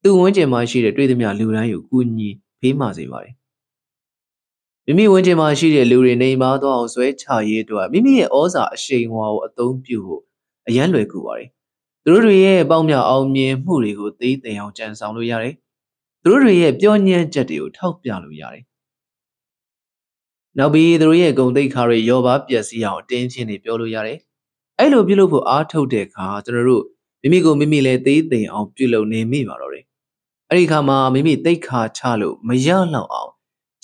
[0.03, 2.29] သူ့ဝန်းကျင်မှာရှိတဲ့တွေ့သမျှလူတိုင်းကိုကူညီ
[2.61, 3.35] ဖေးမစေပါတယ်။
[4.87, 10.23] မိမိဝန်းကျင်မှာရှိတဲ့လူတွေနေမှာတော့အောင်ဆွဲချရေးအတွက်မိမိရဲ့ဩဇာအရှိန်အဝါကိုအသုံးပြုဖို့
[10.69, 11.49] အရန်လွယ်ကူပါတယ်။
[12.05, 15.55] သူတို့တွေရဲ့ပေါင်းမြောက်အောင်မြင်မှုတွေကိုသိသိအောင်ကြံဆောင်လို့ရတယ်။
[16.23, 18.65] သူတို့တွေရဲ့ပြောညံ့ချက်တွေကိုထောက်ပြလို့ရတယ်။
[20.59, 24.19] နောက်ပြီးသူတို့ရဲ့ဂုံတိတ်ခါတွေရောပါပျက်စီးအောင်အတင်းချင်းတွေပြောလို့ရတယ်
[24.79, 26.85] အဲ့လိုပြုလုပ်ဖို့အားထုတ်တဲ့အခါကျွန်တော်တို့
[27.23, 29.85] မိမိကိုမိမိလည်းသေးသိမ်အောင်ပြုလုပ်နေမိပါတော့တယ်
[30.49, 33.31] အဲ့ဒီခါမှာမိမိတိတ်ခါချလို့မရလောက်အောင်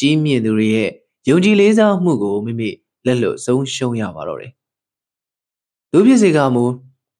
[0.00, 0.90] ကြီးမြင့်သူတွေရဲ့
[1.28, 2.70] ယုံကြည်လေးစားမှုကိုမိမိ
[3.06, 4.52] လက်လွတ်ဆုံးရှုံးရပါတော့တယ်
[5.92, 6.64] လူဖြစ်စေကမူ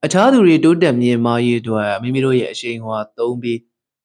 [0.05, 3.59] အခြားသူတွေတိုးတက်မြင်မာရေးအတွက်မိမိတို့ရဲ့အရှိန်အဝါသုံးပြီး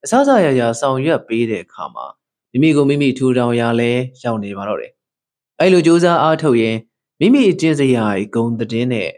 [0.03, 2.05] အစစရရဆောင်ရွက်ပေးတဲ့အခါမှာ
[2.51, 3.91] မိမိကိုမိမိထူထောင်ရလဲ
[4.23, 4.91] ရောက်နေပါတော့တယ်
[5.59, 6.77] အဲ့လိုစ조사အားထုတ်ရင်
[7.19, 9.09] မိမိအကျင့်စရာဂုံတဲ့နဲ့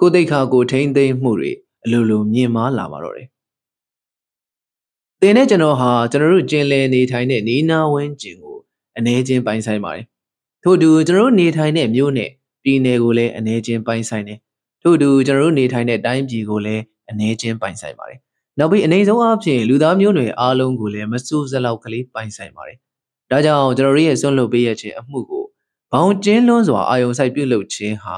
[0.00, 1.52] ကိုယ်တိတ်ခါကိုထိမ့်သိမ့်မှုတွေ
[1.84, 3.28] အလိုလိုမြင်မာလာပါတော့တယ်။
[5.20, 8.58] တင်နဲ့ကျွန်တော်ဟာကျွန်တော်တို့ကျင်လည်နေထိုင်တဲ့နေနာဝင်းကျင်ကို
[8.96, 10.04] အနေချင်းပိုင်ဆိုင်ပါတယ်။
[10.62, 12.30] ထို့တူကျွန်တော်တို့နေထိုင်တဲ့မြို့နဲ့
[12.62, 14.38] ပြည်နယ်ကိုလည်းအနေချင်းပိုင်ဆိုင်တယ်။
[14.82, 18.18] ထို့တူကျွန်တော်တို့နေထိုင်တဲ့တိုင်းပြည်ကိုလည်းအနေချင်းပိုင်ဆိုင်ပါတယ်။
[18.58, 22.78] နောက်ပြီးအနေဆုံးအဖြစ်လူသားမျိုးနွယ်အားလုံးကိုလည်းမစိုးစလောက်ကလေးပိုင်ဆိုင်ပါတယ်။
[23.30, 25.44] ဒါကြောင့်ကျွန်တော်တို့ရဲ့ဆွန့်လွတ်ပေးရခြင်းအမှုကို
[25.92, 28.16] ဘောင်ကျင်းလွန်းစွာအာယုံဆိုင်ပြုလုပ်ခြင်းဟာ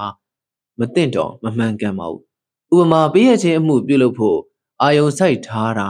[0.78, 4.38] မသင့်တော်မမှန်ကန်ပါဘူးဥပမာပေးရခြင်းအမှုပြုလုပ်ဖို့
[4.82, 5.88] အာယုံဆိုင်ထားတာ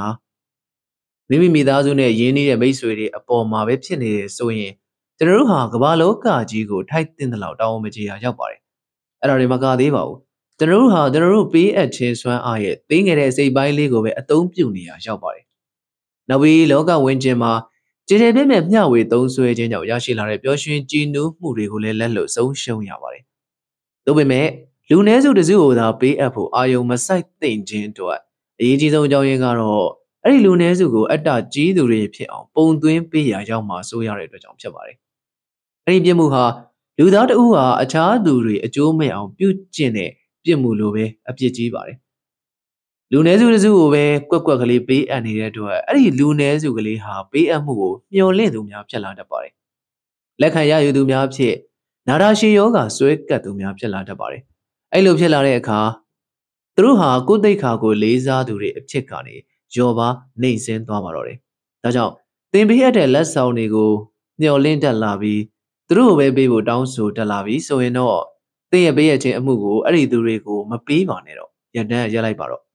[1.28, 4.73] မိမိမိသားစုနဲ့ရင်းနှီးတဲ့မိတ်ဆွေတွေအပေါ်မှာပဲဖြစ်နေတယ်ဆိုရင်
[5.18, 8.61] ကျွန်တော်တို့ဟာကမ္ဘာလောကကြီးကိုထိုက်တင်တဲ့လောက်တောင်းမကြီးရာရောက်ပါတယ်
[9.20, 10.18] အဲ့ဒါတွေမကသေးပါဘူး
[10.58, 15.44] ကျွန်တော်တို့ဟာကျွန်တော်တို့ပေးအပ်ခြင်းစွမ်းအားရဲ့သိငယ်တဲ့စိတ်ပိုင်းလေးကိုပဲအသုံးပြုနေရရောက်ပါတယ်
[16.28, 17.52] နောက်ပြီးလောကဝင်ခြင်းမှာ
[18.09, 23.23] ကြည်ကြဲပြည့်မဲ့မျှဝေသုံးဆွဲခြင်းကြောင့်ရရှိလာတဲ့ပျော်ရွှင်ကြည်နူးမှုတွေကိုလည်းလက်လွတ်ဆုံးရှုံးရပါတယ်။
[24.07, 24.47] ဒါပေမဲ့
[24.91, 28.13] လူနည်းစုတစုကိုသာပေးအပ်ဖို့အာယုံမဆိုင်သိမ့်ခြင်းတို့
[28.61, 29.87] အရေးကြီးဆုံးအကြောင်းရင်းကတော့
[30.25, 34.97] အဲ့ဒီလူနည်းစုကိုအတ္တကြီးသူတွေဖြစ်အောင်ပုံသွင်းပေးရာရောက်မှာစိုးရတဲ့အတွက်ကြောင့်ဖြစ်ပါတယ်။
[35.87, 36.45] အဲ့ဒီပြစ်မှုဟာ
[36.99, 40.11] လူသားတဦးဟာအခြားသူတွေအကျိုးမဲ့အောင်ပြုကျင့်တဲ့
[40.45, 41.99] ပြစ်မှုလိုပဲအပြစ်ကြီးပါတယ်။
[43.13, 49.53] လူနည်းစုတစုကိုပဲကွက်ကွက်ကလေးပေးအပ်နေတဲ့အတွက်အဲ့ဒီလူနည်းစုကလေးဟာပေးအပ်မှုကိုမျှော်လင့်သူများဖြစ်လာတတ်ပါတယ်။
[50.41, 51.55] လက်ခံရယူသူများဖြစ်
[52.09, 54.43] နာရာရှည်ယောဂဆွဲကပ်သူများဖြစ်လာတတ်ပါတယ်။
[54.93, 55.81] အဲ့လိုဖြစ်လာတဲ့အခါ
[56.75, 59.37] သူတို့ဟာကိုယ်သိက္ခာကိုလေးစားသူတွေအဖြစ်ကနေ
[59.77, 60.09] ယောပါ
[60.41, 61.38] နှိမ့်ဆင်းသွားပါတော့တယ်။
[61.83, 62.12] ဒါကြောင့်
[62.53, 63.90] သင်ပေးရတဲ့လက်ဆောင်တွေကို
[64.40, 65.42] မျှော်လင့်တက်လာပြီး
[65.88, 68.19] သူတို့ကိုပဲပေးဖို့တောင်းဆိုတက်လာပြီးဆိုရင်တော့
[68.71, 72.65] သင်ရဲ့ပေးရခြင်းအမှုကိုအဲ့ဒီသူတွေကိုမပေးပါနဲ့တော့ရတန်းရက်လိုက်ပါတော့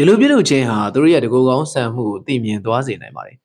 [0.00, 3.36] ဒီလိုပြုလုပ်ခြင်းဟာသူတို့ရဲ့တကူကောင်းဆန်မှုကိုသိမြင်သွားစေနိုင်ပါတယ်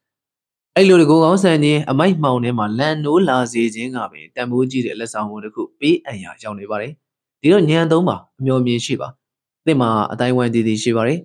[0.75, 6.91] အဲ့လိုတကူကောင်းဆန်ခြင်းအမိုက်မှောင်ထဲမှာလန်နိုးလာစေခြင်းကပင်တန်ဖိုးကြီးတဲ့လက်ဆောင်မှုတစ်ခုပေးအပ်ရာရောက်နေပါတယ်
[7.41, 9.07] ဒီတော့ညံသုံးပါအမျော်မြင်ရှိပါ
[9.65, 11.19] သင်မှာအတိုင်းဝိုင်းတည်တည်ရှိပါတယ်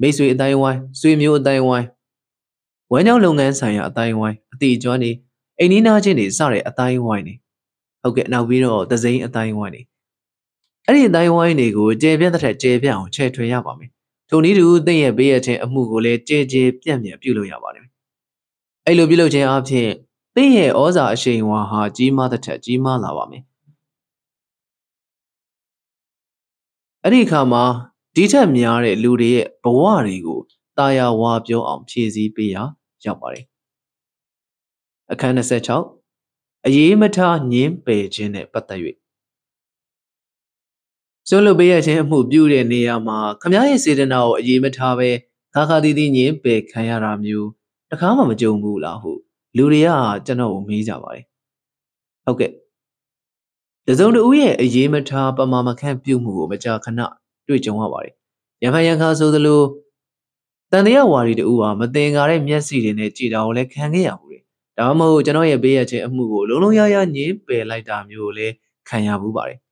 [0.00, 1.86] မိတ်ဆွေအတိုင်းဝိုင်းဆွေမျိုးအတိုင်းဝိုင်း
[2.92, 5.10] ဝမ်းကြောင်းလုပ်ငန်းဆိုင်ရာအတိုင်းဝိုင်းအတိအကျွမ်းနေ
[5.58, 7.34] အိမ်နီးနားချင်းတွေစတဲ့အတိုင်းဝိုင်းနေ
[8.02, 9.80] ဟုတ်ကဲ့နောက်ပြီးတော့သစိမ်းအတိုင်းဝိုင်းနေ
[10.86, 13.90] အဲ့ဒီအတိုင်းဝိုင်းတွေကိုကျေပြန့်တဲ့ထက်ကျေပြန့်အောင်ချဲ့ထွင်ရပါမယ်
[14.28, 17.94] ထိုနည်းတူသင်ရဲ့ပေးရခြင်းအမှုကိုလည်းကျေကျေပြန့်ပြန့်ပြုလုပ်ရပါလိမ့်မယ်
[18.86, 19.88] အဲ့လိုပြုလုပ်ခြင်းအပြင်
[20.34, 23.42] သင်ရဲ့ဩဇာအရှိန်ဝါဟာကြီးမားတဲ့ထက်ကြီးမားလာပါမယ်
[27.02, 27.64] အဲ့ဒီအခါမှာ
[28.14, 30.40] ဒီထက်များတဲ့လူတွေရဲ့ဘဝတွေကို
[30.78, 32.56] တာယာဝါပြောအောင်ဖြည့်ဆည်းပေးရ
[33.04, 33.44] ရောက်ပါတယ်
[35.12, 38.80] အခန်း26အရေးမထားညင်းပယ်ခြင်းနဲ့ပတ်သက်၍
[41.30, 45.08] စွန့်လွတ်ပေးရခြင်းအမှုပြုတဲ့နေရာမှာခမည်းရဲ့စေတနာကိုအရေးမထားပဲ
[45.54, 47.48] ခါခါတီးတီးညင်းပယ်ခံရတာမျိုး
[47.90, 49.12] တခါမှမကြုံဘူးလားဟု
[49.56, 49.88] လူတွေက
[50.26, 51.24] ကျွန်တော်ကိုမေးကြပါတယ်
[52.24, 52.52] ဟုတ်ကဲ့
[53.86, 57.00] တစုံတဦးရဲ့အရေးမထားပမာမခန့်ပြုမှုကိုမကြာခဏ
[57.48, 58.14] တွေ့ကြုံရပါတယ်။
[58.62, 59.62] ရံဖန်ရံခါဆိုသလို
[60.72, 64.38] တန်တရားဝါဒီတူဟာမတင်ကားတဲ့မျက်စိတွေနဲ့ကြည်တာကိုလည်းခံခဲ့ရဘူးလေ။
[64.78, 68.54] ဒါမှမဟုတ်ကျွန်တော်ရဲ့ဘေးရခြင်းအမှုကိုလုံးလုံးရရညင်းပယ်လိုက်တာမျိုးကိုလည်း
[68.88, 69.58] ခံရဘူးပါတယ်။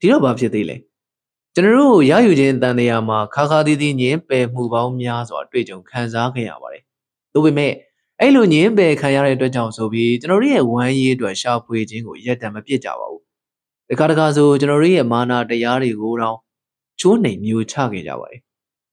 [0.00, 0.76] ဒီတော့ဘာဖြစ်သေးလဲ။
[1.54, 6.82] ကျွန်တော်တို့ရယူခြင်းတန်တရားမှာခါခါတီးတီးညင်းပယ်မှုပေါင်းများစွာတွေ့ကြုံခံစားခဲ့ရပါတယ်။
[7.32, 7.72] ဒါပေမဲ့
[8.20, 13.24] အဲ့လိုညင်းပယ်ခံရတဲ့အတွက်ကြောင့်ဆိုပြီးကျွန်တော်တို့ရဲ့ဝမ်းရည်အတွက်ရှာဖွေခြင်းကိုရက်တံမပြစ်ကြပါဘူး
[13.88, 16.36] တခါတခါဆိုကျွန်တော်တို့ရဲ့မာနာတရားတွေကိုတော့
[17.00, 18.40] ချိုးနှိမ်မျိုးချခဲ့ကြပါတယ်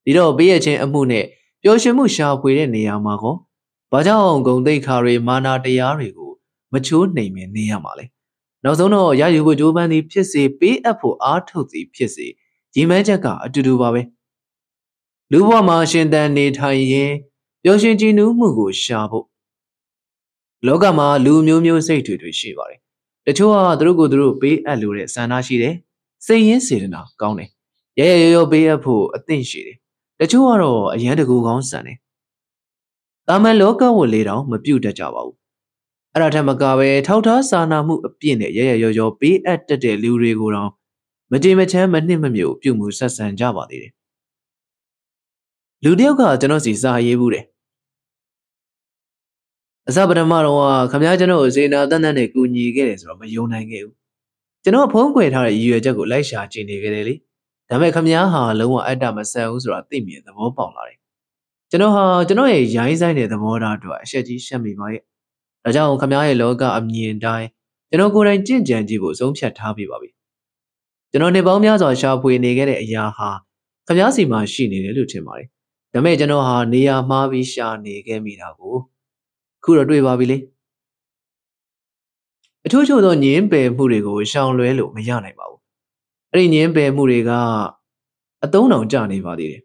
[0.06, 1.26] ဒီတော့ပေးရခြင်းအမှုနဲ့
[1.64, 3.36] ပျော်ရွှင်မှုရှာဖွေတဲ့နေရာမှာကော
[3.92, 6.32] ဘာကြောင့်ဂုံတိတ်ခါတွေမာနာတရားတွေကို
[6.74, 8.06] မချိုးနှိမ်မြင်နေရမှာလဲ
[8.64, 12.28] နောက်ဆုံးတော့ရယူဖို့ကြိုးပမ်းသည်ဖြစ်စေပေးအပ်ဖို့အားထုတ်သည်ဖြစ်စေ
[12.76, 14.02] ရည်မှန်းချက်ကအတူတူပါပဲ
[15.32, 17.12] လူဘဝမှာရှင်သန်နေထိုင်ရင်
[17.64, 19.26] ပျော်ရွှင်ကြည်နူးမှုကိုရှာဖို့
[20.66, 22.80] လောကမှာလူမျိုးမျိုးစိတ်တွေတွေရှိပါတယ်
[23.26, 25.76] တချို့ကသူတို့ကိုသူတို့ပေးအပ်လို့တဲ့ဆန္ဒရှိတယ်
[26.26, 27.50] စိတ်ရင်းစေတနာကောင်းတယ်
[28.00, 29.78] ရရရောရောပေးအပ်ဖို့အသင့်ရှိတယ်
[30.20, 31.98] တချို့ကတော့အရန်တကူကောင်းဆန်တယ်
[33.28, 35.38] တာမန်လောကဝတ်လေးတောင်မပြုတ်တတ်ကြပါဘူး
[36.18, 40.72] အဲ့ဒါထက်မကပဲထောက်ထားစာနာမှုအပြည့်နဲ့ရရရောရောပေးအပ်တတ်တဲ့လူတွေကိုတော့
[41.32, 43.94] မကြေမချမ်းမနှစ်မမြုပ်ပြုမှုဆက်ဆံကြပါသေးတယ်
[45.84, 47.46] လူတယောက်ကကျွန်တော်စီစာရေးဘူးတယ်
[49.88, 50.60] အစပထမတော့
[50.92, 53.96] ခမည်းကျွန်တော်ကိုစေနာတန်းတန်းနဲ့ကူညီခဲ့တယ်ဆိုတော့မယုံနိုင်ခဲ့ဘူး
[54.64, 57.16] ကျွန်တော်ဖုံးကွယ်ထားတဲ့ရည်ရွယ်ချက်ကိုလိုက်ရှာကြည့်နေကြတယ်လေ
[57.70, 61.00] ဒါပေမဲ့ခမည်းဟာလုံးဝအတ္တမဆန်ဘူးဆိုတာသိမြင်သဘောပေါက်လာတယ်
[61.72, 65.04] ကျွန်တော်ဟာကျွန်တော်ရဲ့ရိုင်းဆိုင်တဲ့သဘောထားအတွက်အရှက်ကြီးရှက်မိပါရဲ့
[65.68, 67.48] ဒါကြောင့်ခမည်းရဲ့လောကအမြင်တိုင်း
[67.90, 70.10] ကျွန်တော်ကိုယ်တိုင်ကြင့်ကြံကြည့်ဖို့ဆုံးဖြတ်ထားပြီးပါပြီ
[71.12, 73.30] ကျွန်တော်နေပေါင်းများစွာရှာဖွေနေခဲ့တဲ့အရာဟာ
[73.88, 75.48] ခမည်းစီမှာရှိနေတယ်လို့ထင်ပါတယ်
[75.94, 78.76] ဒါပေမဲ့ကျွန်တော်ဟာနေရာမှားပြီးရှာနေခဲ့မိတာကို
[79.64, 80.38] ခုတော့တွေ့ပါပြီလေ
[82.66, 85.62] အထူးချို့သောညင်းပယ်မှုတွေကိုရှောင်လွဲလို့မရနိုင်ပါဘူး
[86.32, 87.32] အဲ့ဒီညင်းပယ်မှုတွေက
[88.44, 89.62] အတုံးတောင်ကျနေပါသေးတယ်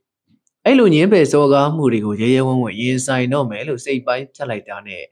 [0.64, 5.02] အဲ့လိုညင်းပယ်စောကားမှုတွေကိုရဲရဲဝံ့ဝံ့ရင်ဆိုင်တော့မယ်လို့စိတ်ပိုင်းဖြတ်လိုက်တာနဲ့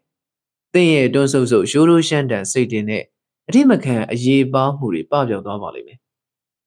[0.74, 3.04] သင်ရဲ့တွန်းဆုပ်ဆုပ်ရှိုးရိုးရှမ်းတန်စိတ်တင်နဲ့
[3.48, 5.98] အထိမခံအရေးပါမှုတွေပပျောက်သွားပါလိမ့်မယ်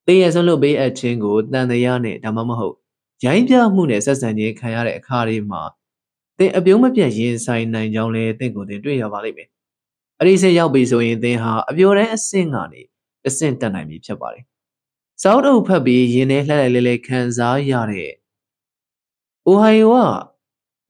[0.06, 2.76] သင်ရဲ့ဆွလွတ်ပေးအပ်ခြင်းကိုတန်တရားနဲ့ဒါမှမဟုတ်
[3.26, 5.62] ရိုင်းပြမှုနဲ့ဆက်ဆံခြင်းခံရတဲ့အခါတွေမှာ
[6.38, 9.50] သင်အပြုံးမပြတ်ရင်ဆိုင်နိုင်ကြောင်းလဲသင်ကိုယ်သင်တွေ့ရပါလိမ့်မယ်။
[10.20, 12.82] အဲ့ဒီဆင့်ရောက်ပြီဆိုရင်သင်ဟာအပျော်တန်းအဆင့်ကနေ
[13.28, 14.44] အဆင့်တက်နိုင်ပြီဖြစ်ပါတယ်။
[15.22, 18.12] စောက်အုပ်ဖတ်ပြီးရင်ထဲလှလိုက်လဲလဲခံစားရတဲ့
[19.46, 20.33] အိုဟိုင်ယိုက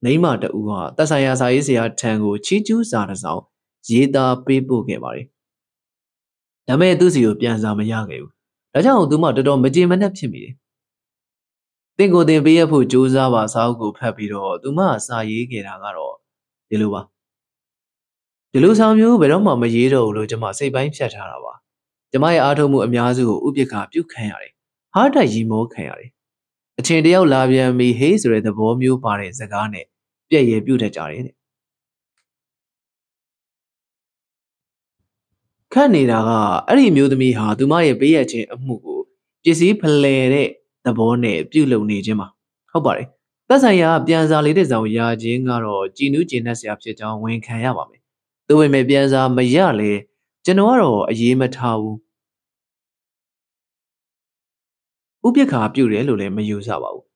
[0.04, 3.40] မိမတူဟာတက်ဆိုင်ရာစာရေးဆရာထံကိုချီးကျူးစာတစ်စောင်
[3.88, 5.26] ရေးသားပေးပို့ခဲ့ပါတယ်။
[6.68, 8.32] ဒါပေမဲ့သူစီကိုပြန်စာမရခဲ့ဘူး။
[8.72, 10.54] ဒါကြောင့်သူမတော်တော်မကြေမနက်ဖြစ်မိတယ်
[11.98, 16.14] တင့်ကိုတင်ပေးရဖို့ကြိုးစားပါစာအုပ်ကိုဖတ်ပြီးတော့သူမစာရေးခဲ့တာကတော့
[16.68, 17.00] ဒီလိုပါ
[18.52, 21.54] ဒီလိုဆောင်မျိုးဘယ်တော့မှမရေးတော့ဘူးလို့ကျွန်မစိတ်ပိုင်းဖြတ်ထားတာပါ
[22.10, 24.52] ကျွန်မရဲ့အားထုတ်မှုအများစုကိုဥပက္ခပြုတ်ခံရတယ်
[24.94, 26.10] ဟားတိုက်ရီမောခံရတယ်
[26.78, 29.86] အချင်းတယောက်လာပြန်ပြီးဟေးဆိုတဲ့သဘောမျိုးပါတဲ့စကားနဲ့
[30.28, 31.34] ပြည့်ရပြုတ်တတ်ကြတယ်တဲ့
[35.72, 36.30] ခန့်နေတာက
[36.68, 39.00] အဲ့ဒီမျိုးသမီးဟာသူမရဲ့ပေးရခြင်းအမှုကို
[39.44, 40.48] ပစ္စည်းဖလှယ်တဲ့
[40.84, 42.28] သဘောနဲ့ပြုလုပ်နေခြင်းပါ
[42.72, 43.08] ဟုတ်ပါတယ်
[43.48, 48.02] သက်ဆိုင်ရာပြန်စာလေးတဲ့ဆောင်ရာခြင်းကတော့ကြည်နူးကျင်တတ်စရာဖြစ်ကြောင်းဝန်ခံရပါမယ်။
[48.48, 49.92] ဒါပေမဲ့ပြန်စာမရလေ
[50.44, 51.96] ကျွန်တော်ကတော့အရေးမထားဘူး။
[55.26, 57.04] ဥပက္ခပြုတယ်လို့လည်းမယူဆပါဘူး။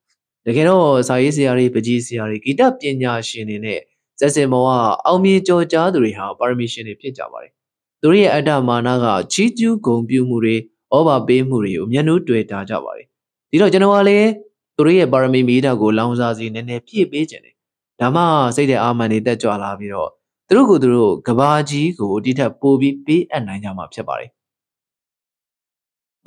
[0.48, 3.80] တကယ်တော့စာရေးဆရာတွေပကြီးဆရာတွေဂီတပညာရှင်တွေနဲ့
[4.18, 4.68] ဇက်စင်မောက
[5.06, 7.52] အောင်မြင်ကြော်ကြားသူတွေဟာပါရမီရှင်တွေဖြစ်ကြပါတယ်။
[8.00, 10.56] သူတို့ရဲ့အတ္တမာနကချီးကျူးဂုဏ်ပြုမှုတွေ
[10.94, 13.06] ဩဘာပေးမှုတွေကိုမျက်နှာတွေ့တာကြပါတယ်
[13.50, 14.28] ဒီတော့ကျွန်တော်ကလည်း
[14.76, 17.54] သူတို့ရဲ့ပါရမီမီတာကိုလောင်စာစီနည်းနည်းဖြည့်ပေးခြင်းတယ်
[18.00, 18.22] ဒါမှ
[18.56, 20.10] စိတ်တဲ့အာမန်တွေတက်ကြွလာပြီးတော့
[20.48, 24.30] သူတို့ကိုသူတို့ကဘာကြီးကိုတိထက်ပိုပြီးပေးအပ်နိုင်ကြမှာဖြစ်ပါတယ်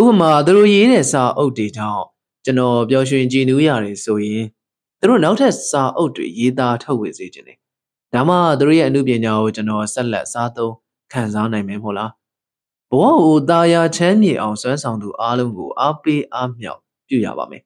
[0.04, 2.04] ဥပမာသူတို့ရေးတဲ့စာအုပ်တွေကြောင့်
[2.46, 4.46] ကျွန်တော်ပျော်ရွှင်ကြည်နူးရတယ်ဆိုရင်
[5.00, 7.58] သူတို့နောက်ထပ်စာအုပ်တွေရေးသားထုတ်ဝေစေခြင်းတယ်
[8.14, 10.74] ဒါမှသူတို့ရဲ့အမှုပညာကိုကျွန်တော်ဆက်လက်စားသုံး
[11.12, 12.12] ခံစားနိုင်မယ်မဟုတ်လား
[12.92, 17.64] ဘဝကိုတာယာချမ်းမြေအောင်စွမ်းဆောင်သူအားလုံးကိုအားပေးအားမြောက်ပြုရပါမယ်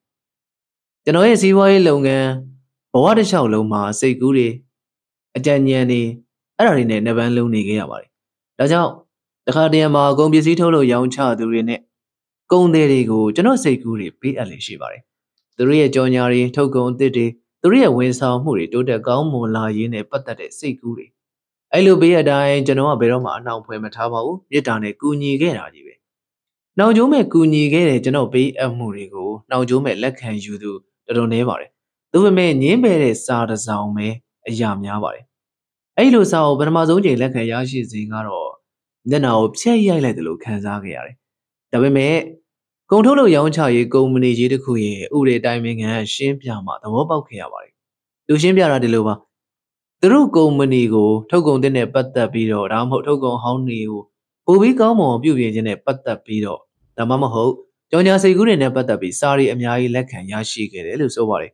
[1.04, 2.30] ကျွန်တော်ရဲ့စီးပွားရေးလုပ်ငန်း
[2.94, 4.50] ဘဝတစ်လျှောက်လုံးမှာစိတ်ကူးတွေ
[5.38, 6.02] အကြံဉာဏ်တွေ
[6.58, 8.10] အဲ့ဒါတွေနဲ့နှစ်ပန်းလုံးနေခဲ့ရပါတယ်
[8.60, 8.92] ဒါကြောင့်
[9.48, 11.80] တခါတည်းမှာကုန်ပစ္စည်းထုတ်လို့ရောင်းချသူတွေနဲ့
[12.52, 15.02] ကုန်သည်တွေကိုကျွန်တော်စိတ်ကူးတွေပေးအပ်လေရှိပါတယ်
[15.56, 17.26] သူတို့ရဲ့ကြော်ညာတွေထုတ်ကုန်အသစ်တွေ
[17.62, 21.08] သူတို့ရဲ့ဝန်ဆောင်မှုတွေတိုးတက်ကောင်းမွန်လာရေးနဲ့ပတ်သက်တဲ့စိတ်ကူးတွေ
[21.72, 25.94] အဲ့လိုပေးအတိုင်းကျွန်တော်ကဘယ်တော့မှအနှောင့်ဖွယ်မထားပါဘူးမြစ်တာနဲ့ကူညီခဲ့တာကြီးပဲ
[26.78, 30.72] နှောင်ကျိုးမဲ့ကူညီခဲ့တဲ့ကျွန်တော်ပေးအပ်မှုတွေကိုနှောင်ကျိုးမဲ့လက်ခံယူသူ
[31.06, 31.70] တော်တော်နည်းပါတယ်
[32.12, 34.08] ဒါပေမဲ့ညင်းပယ်တဲ့စာတစ်စောင်ပဲ
[34.48, 35.26] အရာများပါတယ်
[35.98, 38.52] အဲ့လိုစာကိုပထမဆုံးချိန်လက်ခံရရှိစဉ်ကတော့
[39.10, 41.16] မျက်နှာကိုဖြက်ရိုက်လိုက်တယ်လို့ခံစားခဲ့ရတယ်
[41.76, 42.16] ဒါပေမဲ့
[42.92, 47.74] ကုန်ထုတ်လို့ရောင်းချရေးကုမ္ပဏီကြီးတစ်ခုရဲ့ဥပဒေတိုင်းပင်ခံရှင်းပြမှသဘောပေါက်ခဲ့ရပါတယ်
[48.28, 49.14] သူရှင်းပြတာဒီလိုပါ
[50.02, 54.02] သူတို့ကုမ္ပဏီကိုထုတ်ကုန်တဲ့ပတ်သက်ပြီးတော့ဒါမှမဟုတ်ထုတ်ကုန်ဟောင်းတွေကို
[54.46, 56.60] ပိုပြီးကောင်းမွန်ပြုပြင်ခြင်းနဲ့ပတ်သက်ပြီးတော့
[56.98, 57.52] ဒါမှမဟုတ်
[57.92, 61.52] ကြောင်ညာစိတ်ကူးတွေနဲ့ပတ်သက်ပြီးစာရီအများကြီးလက်ခံရရှိခဲ့တယ်လို့ဆိုပါတယ်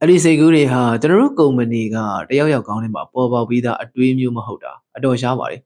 [0.00, 1.96] အဲ့ဒီစိတ်ကူးတွေဟာကျွန်တော်တို့ကုမ္ပဏီက
[2.30, 5.60] တယောက်ယောက်ကောင်းတဲ့မှာပေါ်ပေါက်ပြီးသားအတွေးမျိုးမဟုတ်တာအတော်ရှားပါတယ်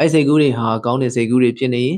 [0.00, 1.96] အဲ့စိတ်ကူးတွေဟာကောင်းတဲ့စိတ်ကူးတွေဖြစ်နေရင်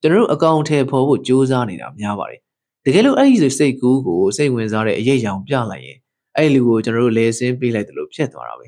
[0.00, 2.40] ကျွန်တော်တို့အကောင့်ထဲပေါ်ဖို့ကြိုးစားနေတာများပါတယ်
[2.84, 5.98] တကယ်လို့အဲ့ဒီစိတ်ကူးကိုစိတ်ဝင်စားတဲ့အရေးအယောင်ပြလိုက်ရင်
[6.36, 8.66] အဲ့လူကိုကျွန်တော်တို့လဲဆင်းပေးလိုက်တယ်လို့ဖြစ်သွားတာပဲ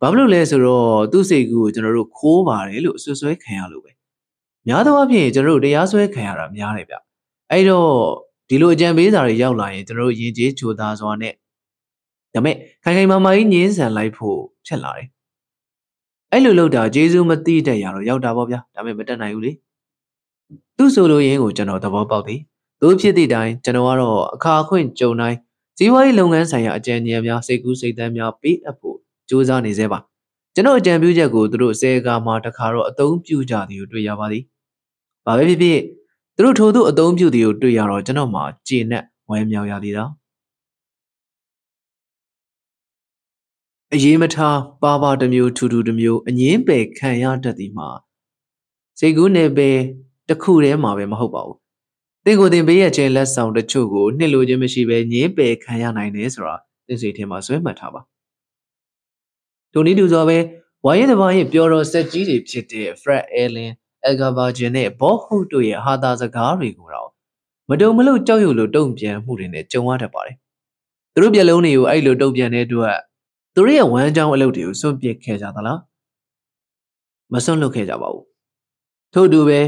[0.00, 3.92] ဘာဖြစ်လို့လဲဆိုတော့သူ့စိတ်ကူးကိုကျွန်တော်တို့ခိုးပါတယ်လို့ဆွဆွဲခံရလို့ပဲ
[4.66, 6.94] များသောအားဖြင့်ကျွန်တော်တို့တရားစွဲခံရတာများတယ်ဗျ
[7.50, 7.90] အဲ့တော့
[8.48, 11.34] ဒီလိုအကြံပေးစာတွေရောက်လာရင်ကျွန်တော်တို့ရင်ကျေးချိုသားစွာနဲ့
[12.34, 15.08] ဒါမဲ့ခိုင်ခိုင်မာမာကြီးညင်းဆန်လိုက်ဖို့ဖြစ်လာတယ်
[16.32, 19.52] အဲ့လိုလုပ်တာဂျေဇူးမသိတဲ့ရတော့ရောက်တာပေါ့ဗျာဒါမဲ့မတက်နိုင်ဘူးလေ
[20.76, 22.40] သူ့ဆိုလိုရင်းကိုကျွန်တော်သဘောပေါက်သည်
[22.80, 25.36] သူဖြစ်သည့်တိုင်ကျွန်တော်ကတော့အခါအခွင့်ကြုံတိုင်း
[25.78, 28.96] ဇီဝရေးလုပ်ငန်းဆိုင်ရာအကြံဉာဏ်များစိတ်ကူးစိတ်သန်းများပေးအပ်ဖို့
[29.28, 29.98] ကြိုးစားနေသေးပါ
[30.54, 34.42] ကျွန်တော်အကြံပြုချက်ကိုသူတို့ဆဲကားမှာတခါတော့အသုံးပြုကြသည်ကိုတွေ့ရပါသည်။
[35.26, 35.80] ဘာပဲဖြစ်ဖြစ်
[36.36, 40.10] သူတို့ထို့သူအသုံးပြုသည်ကိုတွေ့ရတော့ကျွန်တော်မှကျေနပ်ဝမ်းမြောက်ရသည်တော့
[43.94, 47.88] အရေးမထားပါပါတစ်မျိုးထူထူတစ်မျိုးအငင်းပယ်ခံရတတ်သည်မှာ
[48.98, 49.78] စိတ်ကူးနယ်ပယ်
[50.28, 51.58] တစ်ခုတည်းမှာပဲမဟုတ်ပါဘူး
[52.24, 58.00] သင်ကိုယ်သင်ပေးရခြင်းလက်ဆောင်တချို့ကိုနှစ်လိုခြင်းမရှိဘဲငင်းပယ်ခံရနိုင်တယ်ဆိုတာသင်စိတ်ထဲမှာဆွဲမှတ်ထားပါ
[59.72, 60.38] ထိုနည်းတူစွာပဲ
[60.84, 63.70] ဝါရဲတစ်ပါးရဲ့ပျော်တော်ဆက်ကြီးတွေဖြစ်တဲ့ Fred Allen,
[64.08, 67.10] Edgar Virgin နဲ့ Bob Hope တို့ရဲ့ဟာတာစကားတွေကိုတော့
[67.68, 70.36] မတုံမလို့ကြောက်ရွံ့လို့တုံ့ပြန်မှုတွေနဲ့ကြုံရတတ်ပါတယ်။
[71.12, 72.96] သူတို့မျက်လုံးတွေကိုအဲ့လိုတုံ့ပြန်တဲ့အတွက်
[73.54, 75.78] သူတို့ရဲ့ဝမ်းကြောင်းအလုပ်တွေကိုစွန့်ပစ်ခဲ့ကြသလား။
[77.32, 78.24] မစွန့်လွတ်ခဲ့ကြပါဘူး။
[79.12, 79.60] ထို့တူပဲ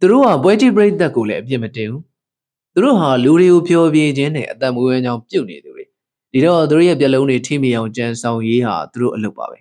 [0.00, 2.02] သူတို့ဟာပွဲကြည့်ပရိသတ်ကိုလည်းအပြစ်မတင်ဘူး။
[2.72, 5.84] သူတို့ဟာလူတွေကိုဖျော်ဖြေခြင်းနဲ့အသက်မွေးဝမ်းကြောင်းပြုတ်နေသူတွေ။
[6.32, 9.58] ဒီတော့သူတို့ရဲ့မျက်လုံးတွေထိမိအောင်ကြံဆောင်ရေးဟာသူတို့အလုပ်ပါပဲ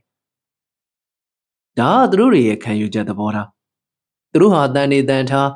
[1.79, 3.47] ။ဒါကသူတို့တွေရဲ့ခံယူချက်သဘောထား။
[4.31, 5.49] သူတို့ဟာတန်နေတန်ထား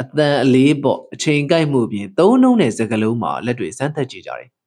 [0.00, 4.50] အတန်အလေးပေါ့အချိန်ကိုက်မှုပြင်သုံးနှုံးတဲ့စကလုံးမှာလက်တွေစမ်းသပ်ကြည့်ကြတယ်။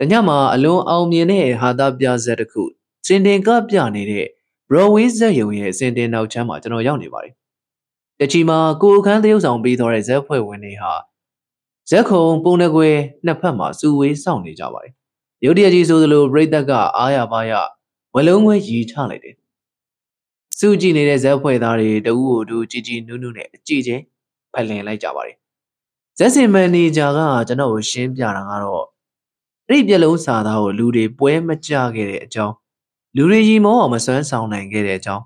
[0.00, 2.62] တညမှာအလွန်အောင်မြင်တဲ့ဟာသားပြဇက်တစ်ခု
[3.06, 4.26] စင်တင်ကပြနေတဲ့
[4.68, 7.34] Broadway ဇက်ရုံရဲ့စင်တင်နောက်ချမ်းမှာကျွန်တော်ရောက်နေပါတယ်။
[8.20, 10.92] တချီမှာကိုအခန်းသရုပ်ဆောင်ပြီးတော့တဲ့ဇက်ဖွဲ့ဝင်တွေဟာ
[11.90, 14.92] ဇက်ခုံပုံနှကွယ်နှစ်ဖက်မှာစုဝေးစောင့်နေကြပါတယ်။
[15.44, 17.52] ရုတ်တရက်ကြီးဆိုသလိုပြိသက်ကအားရပါရ
[18.14, 19.36] ဝလုံးခွဲရီချလိုက်တယ်။
[20.58, 24.02] စုကြည့်နေတဲ့ဇက်ဖွဲ့သားတွေတဦးကိုတူကြည်ကြည်နူးနူးနဲ့အကြည့်ချင်း
[24.52, 25.36] ဖလှင်လိုက်ကြပါတယ်
[26.18, 28.84] ဇက်စင်မန်နေဂျာကကျွန်တော်ကိုရှင်းပြတာကတော့
[29.68, 32.54] အဲ့ဒီပြက်လုံးစာသားကိုလူတွေပွဲမကြခဲ့တဲ့အကြောင်း
[33.16, 35.24] လူတွေရီမောအောင်မစွမ်းဆောင်နိုင်ခဲ့တဲ့အကြောင်း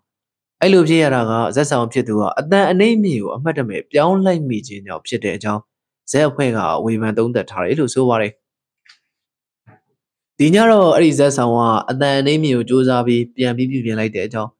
[0.61, 5.62] အဲ့လိုဖြစ်ရတာကဇက်ဆောင်ဖြစ်သူကအတန်အနှိမ့်မြေကိုအမှတ်တမဲ့ပြောင်းလိုက်မိခြင်းကြောင့်ဖြစ်တဲ့အကြောင်း
[6.11, 8.33] ဇက်အဖွဲ့ကဝေဖန်သုံးသပ်ထားတယ်လို့ဆိုပါတယ်
[10.38, 14.51] ဒီညတော့အဲ့ဒီဇက်ဆောင်ကအတန်အနှိမ့်မြေကိုစူးစမ်းပြီးပြန်ပြီးပြင်လိုက်တဲ့အကြောင်း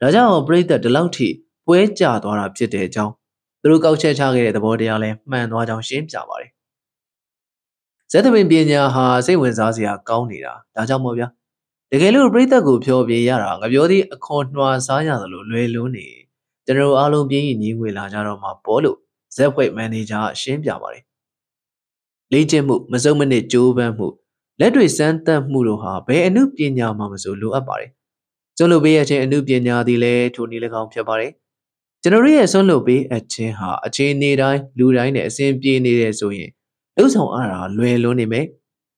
[0.00, 1.28] ဒါကြောင့်ပြိသက်ဒီလောက်ထိ
[1.66, 3.12] ပွဲကြသွားတာဖြစ်တဲ့အကြောင်း
[3.60, 6.50] သူတို့ကောက်ချက်ချခဲ့တဲ့သဘောတရားလဲမှန်သွားကြောင်းရှင်းပြပါတယ်
[8.10, 11.28] ဇက်သမင်ပညာဟာစိတ်ဝင်စားစရာကောင်းနေတာဒါကြောင့်မို့ဗျာ
[11.90, 16.06] တကယ်လို့ပြိသက်ကိုဖြောပြရတာငပြောသည်အခွန်နှွာစားရသလိုလွယ်လုံးနေ
[16.66, 18.98] ကျွန်တော်အားလုံးပြင်းရင်ညီငွေလာကြတော့မှာပေါ်လို့
[19.36, 21.04] ဇက်ဖွဲ့မန်နေဂျာရှင်းပြပါတယ်
[22.32, 24.08] လေ့ကျင့်မှုမစုံမနစ်ကြိုးပမ်းမှု
[24.60, 27.90] လက်တွေစမ်းသပ်မှုတို့ဟာဘယ်အမှုပညာမှမဆိုလိုအပ်ပါတယ်
[28.56, 31.32] ကျွန်းလိုပေးရခြင်းအမှုပညာသည်လည်းထိုနည်း၎င်းဖြစ်ပါတယ်
[32.02, 36.50] ကျွန်တော်ရဲ့ဆွန့်လွတ်ပေးအပ်ခြင်းဟာအချိန်နေတိုင်းလူတိုင်းနဲ့အစဉ်ပြေနေတယ်ဆိုရင်
[36.96, 38.46] လှုပ်ဆောင်အားတာလွယ်လွန်းနေမယ်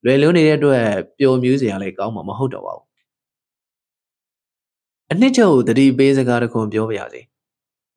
[0.05, 0.85] လွယ်လွန်းနေတဲ့အတွက်
[1.19, 2.89] ပျော်မြူးစရာလည်းကောင်းမှာမဟုတ်တော့ပါဘူး
[5.13, 7.21] အနှစ်ချုပ်ကိုတတိပေးစကားတစ်ခုပြောပြရစီ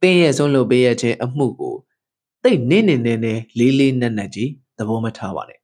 [0.01, 1.75] တင်းရဲ့ဆွန့်လွတ်ပေးရခြင်းအမှုကို
[2.43, 5.59] တိတ်နင်းနေနေနဲ့လေးလေးနက်နက်ကြီးသဘောမထားပါနဲ့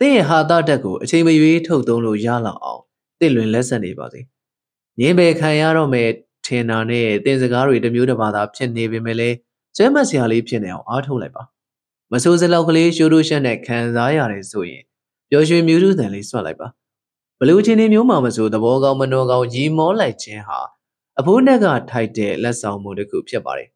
[0.00, 2.82] တင်းရဲ့ဟာတာတက်ကိုအချိန်မရွေးထုတ်သုံးလို့ရလောက်အောင်
[3.18, 4.20] တင့်လွင်လက်ဆက်နေပါစေ
[4.98, 6.10] ငင်းပယ်ခံရတော့မယ်
[6.46, 9.36] ထင်တာနဲ့တင်စကားတွေတမျိုးတစ်ပါးသာဖြစ်နေပေမဲ့လည်း
[9.76, 11.42] ဆွဲမတ်စရာလေးဖြစ်နေအောင်အားထုတ်လိုက်ပါ
[12.16, 14.82] မဆိုးစလောက်ကလေးရှိုးတို့ရှက်နဲ့ခံစားရတယ်ဆိုရင်
[15.30, 16.68] ပျော်ရွှင်မြူးထူးတန်လေးဆွတ်လိုက်ပါ
[17.38, 20.58] ဘလူချင်းနေမျိုးမှမဆိုသဘောကောင်းမနှောကောင်းရီမောလိုက်ခြင်းဟာ
[21.18, 23.68] အဖိုးနက်ကထိုက်တဲ့လက်ဆောင်မှုတစ်ခုဖြစ်ပါတယ်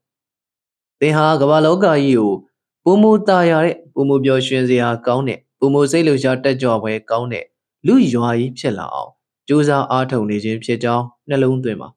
[1.00, 2.32] သင်ဟာကမ္ဘာလောကကြီးကို
[2.84, 7.44] ပုံမူတာရတဲ့ပုံမူပျော်ရွှင်စရာကောင်းတဲ့ပုံမူစိတ်လှုပ်ရှားတက်ကြွပွဲကောင်းတဲ့
[7.86, 9.10] လူရွာကြီးဖြစ်လာအောင်
[9.48, 11.88] ကြိုးစားအားထုတ်နေခြင်းဖြစ်ကြောင်းနှလုံးသွင်းပါ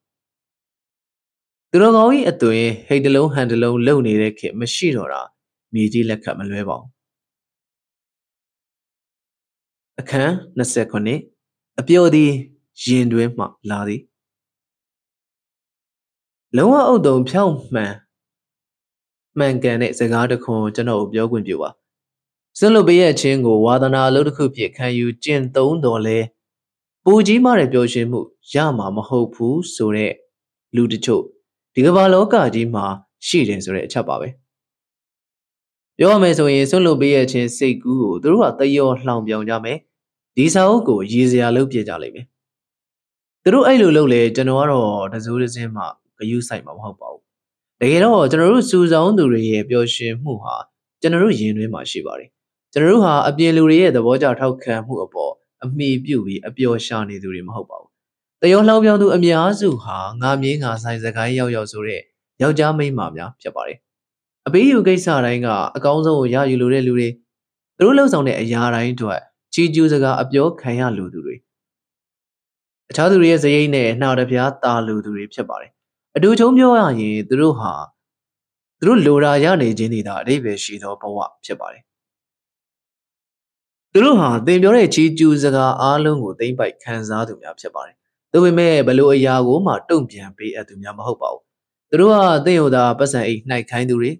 [1.71, 5.21] သူတော်ကောင်း၏အသွင်ဟိတ်တလုံးဟန်တလုံးလုံနေတဲ့ခေမရှိတော့တာ
[5.73, 6.89] မြေကြီးလက်ခတ်မလွဲပါဘူး
[9.99, 10.31] အခန်း
[11.07, 12.31] 29အပျော်သည်
[12.83, 14.01] ရင်တွင်မှလာသည်
[16.57, 17.93] လုံးဝအုပ်တုံဖြောင်းမှန်
[19.37, 21.69] မှန်ကန်တဲ့စကားတစ်ခွန်းကျွန်တော်ပြောခွင့်ပြုပါ
[22.57, 26.19] စွန့်လွတ်ပေးရခြင်းကိုဝါသနာအလုပ်တစ်ခုဖြစ်ခံယူကျင့်သုံးတော်လဲ
[27.05, 28.21] ပူကြီးမာတဲ့ပျော်ရွှင်မှု
[28.53, 30.13] ရမှာမဟုတ်ဘူးဆိုတဲ့
[30.75, 31.23] လူတချို့
[31.73, 32.85] ဒီကမ္ဘာလောကကြီးမှာ
[33.27, 34.27] ရှိတယ်ဆိုတဲ့အချက်ပါပဲ
[36.03, 39.77] ပြောရမယ်ဆိုရင်ဆွန့်လွတ်ပေးရခြင်းစိတ်ကူးကိုသူတို့ကတယောလှောင်ပြောင်ကြမယ်
[40.35, 42.25] ဒီစာအုပ်ကိုရည်စရာလုပ်ပြကြလိမ့်မယ်
[43.43, 45.83] သူတို့အဲ့လိုလုပ်လေကျွန်တော်ကတော့တစိုးတစင်းမှ
[46.17, 47.23] ဂယုဆိုင်မှာမဟုတ်ပါဘူး
[47.81, 50.55] တကယ်တော့ကျွန်တော်တို့စူဆောင်းသူတွေရဲ့ပျော်ရွှင်မှုဟာ
[51.01, 52.29] ကျွန်တော်တို့ရင်တွင်းမှာရှိပါတယ်
[52.73, 55.33] ကျွန်တော်တို့ဟာအပြင်လူတွေရဲ့သဘောကျထောက်ခံမှုအပေါ်
[55.63, 57.91] အမိပြုပြီးအပျော်ရှာနေသူတွေမဟုတ်ပါဘူး
[58.41, 62.01] တယောလှောင်ပြောင်သူအများစုဟာငါမြင်းငါဆိုင်စကိုင်းရောက်ရောက်ဆိုတဲ့
[62.41, 63.79] ယောက်ျားမိန်းမများဖြစ်ပါတယ်။
[64.47, 67.07] အပေးယူကိစ္စတိုင်းကအကောင်းဆုံးကိုရယူလိုတဲ့လူတွေ
[67.77, 69.19] သူတို့လှုပ်ဆောင်တဲ့အရာတိုင်းအတွက်
[69.53, 71.35] ချီကျူးစကားအပြောခံရလူသူတွေ
[72.89, 75.71] အခြားသူတွေရဲ့ဇယိတ်နဲ့နှာတပြားတာလူသူတွေဖြစ်ပါတယ်။
[76.15, 77.71] အတူချုံပြောရရင်သူတို့ဟာ
[78.79, 81.83] သူတို့လိုရာရနေခြင်းတွေသာအဓိပ္ပာယ်ရှိသောဘဝဖြစ်ပါတယ်။
[83.91, 87.95] သူတို့ဟာသင်ပြောတဲ့ချီကျူးစကားအားလုံးကိုသိမ့်ပိုက်ခံစားသူများဖြစ်ပါတယ်။
[88.31, 91.43] ဒါပေမဲ့ဘလို့အရာကိုမှတုံ့ပြန်ပေးအပ်သူများမဟုတ်ပါဘူး။
[91.89, 94.11] သူတို့ကသင်ဟိုသာပတ်စံအိတ်နှိုက်ခိုင်းသူတွေ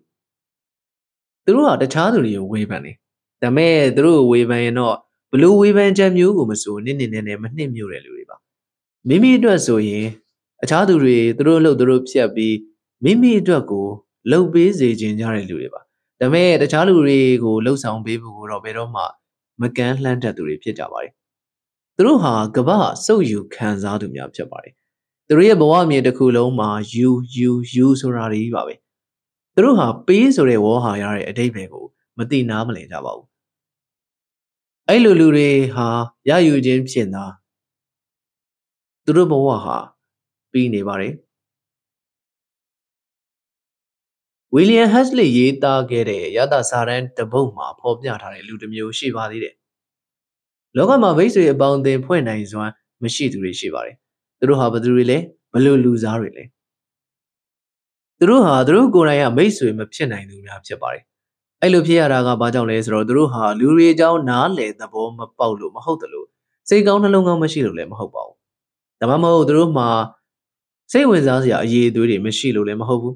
[1.45, 2.95] သူတို့ကတခြားသူတွေကိုဝေဖန်တယ်။
[3.41, 4.95] ဒါပေမဲ့သူတို့ဝေဖန်ရင်တော့
[5.31, 8.37] ဘလို့ဝေဖန်ချက်မျိုးကိုမဆိုနစ်နစ်နဲ့နဲ့မနှိမ့်မြို့တဲ့လူတွေပါ။
[9.07, 10.05] မိမိအတွက်ဆိုရင်
[10.63, 12.57] အခြားသူတွေသူတို့လှုပ်သူတို့ဖြတ်ပြီး
[13.03, 13.87] မိမိအတွက်ကို
[14.31, 15.87] လှုပ်ပေးစေခြင်းကြတဲ့လူတွေပါဒါ
[16.19, 19.03] ပေမဲ့တခြားလူတွေကိုလှုပ်ဆောင်ပေးဖို့တော့ဘယ်တော့မှ
[19.61, 21.13] မကန်းလှမ်းတတ်သူတွေဖြစ်ကြပါတယ်
[21.95, 24.73] သူတို့ဟာကမ္ဘာစုပ်ယူခံစားသူများဖြစ်ပါတယ်
[25.27, 28.73] သူတို့ရဲ့ဘဝအမြင်တစ်ခုလုံးမှာ you you you ဆိုတာတွေပါပဲ
[29.55, 31.85] သူတို့ဟာပေးဆိုတဲ့ဝေါ်ဟာရတဲ့အတိတ်ပဲကို
[32.17, 33.27] မသိနားမလည်ကြပါဘူး
[34.87, 35.87] အဲ့လိုလူတွေဟာ
[36.29, 37.25] ရယူခြင်းဖြစ်တာ
[39.05, 39.77] သူတို့ဘဝဟာ
[40.51, 41.13] ပြီးနေပါတယ်
[44.53, 49.55] ဝီလီယံဟက်စလီရေးသားခဲ့တဲ့ရသစာရန်တပုတ်မှာဖော်ပြထားတဲ့လူတစ်မျိုးရှိပါသေးတယ်
[50.77, 52.71] လောကမှာမိတ်ဆွေအပေါင်းအသင်းဖွဲ့နိုင်စွမ်း
[53.03, 53.95] မရှိသူတွေရှိပါတယ်
[54.39, 55.17] သူတို့ဟာဘယ်သူတွေလဲ
[55.53, 56.43] ဘလို့လူစားတွေလဲ
[58.23, 61.03] သူတို့ဟာသူတို့ကိုယ်တိုင်ကမိတ်ဆွေမဖြစ်နိုင်သူများဖြစ်ပါတယ်
[61.61, 66.27] အဲ့လိုဖြစ်ရတာကဘာကြောင့်လဲဆိုတော့သူတို့ဟာလူတွေအကြောင်းနားလည်သဘောမပေါက်လို့မဟုတ်တယ်လို့
[66.69, 68.37] စိတ်ကောင်းနှလုံးကောင်းမရှိလို့လည်းမဟုတ်ပါဘူး
[68.99, 69.89] ဒါမှမဟုတ်သူတို့မှာ
[70.91, 73.15] စိတ်ဝင်စားစရာအရေးအသွေးတွေမရှိလို့လည်းမဟုတ်ဘူး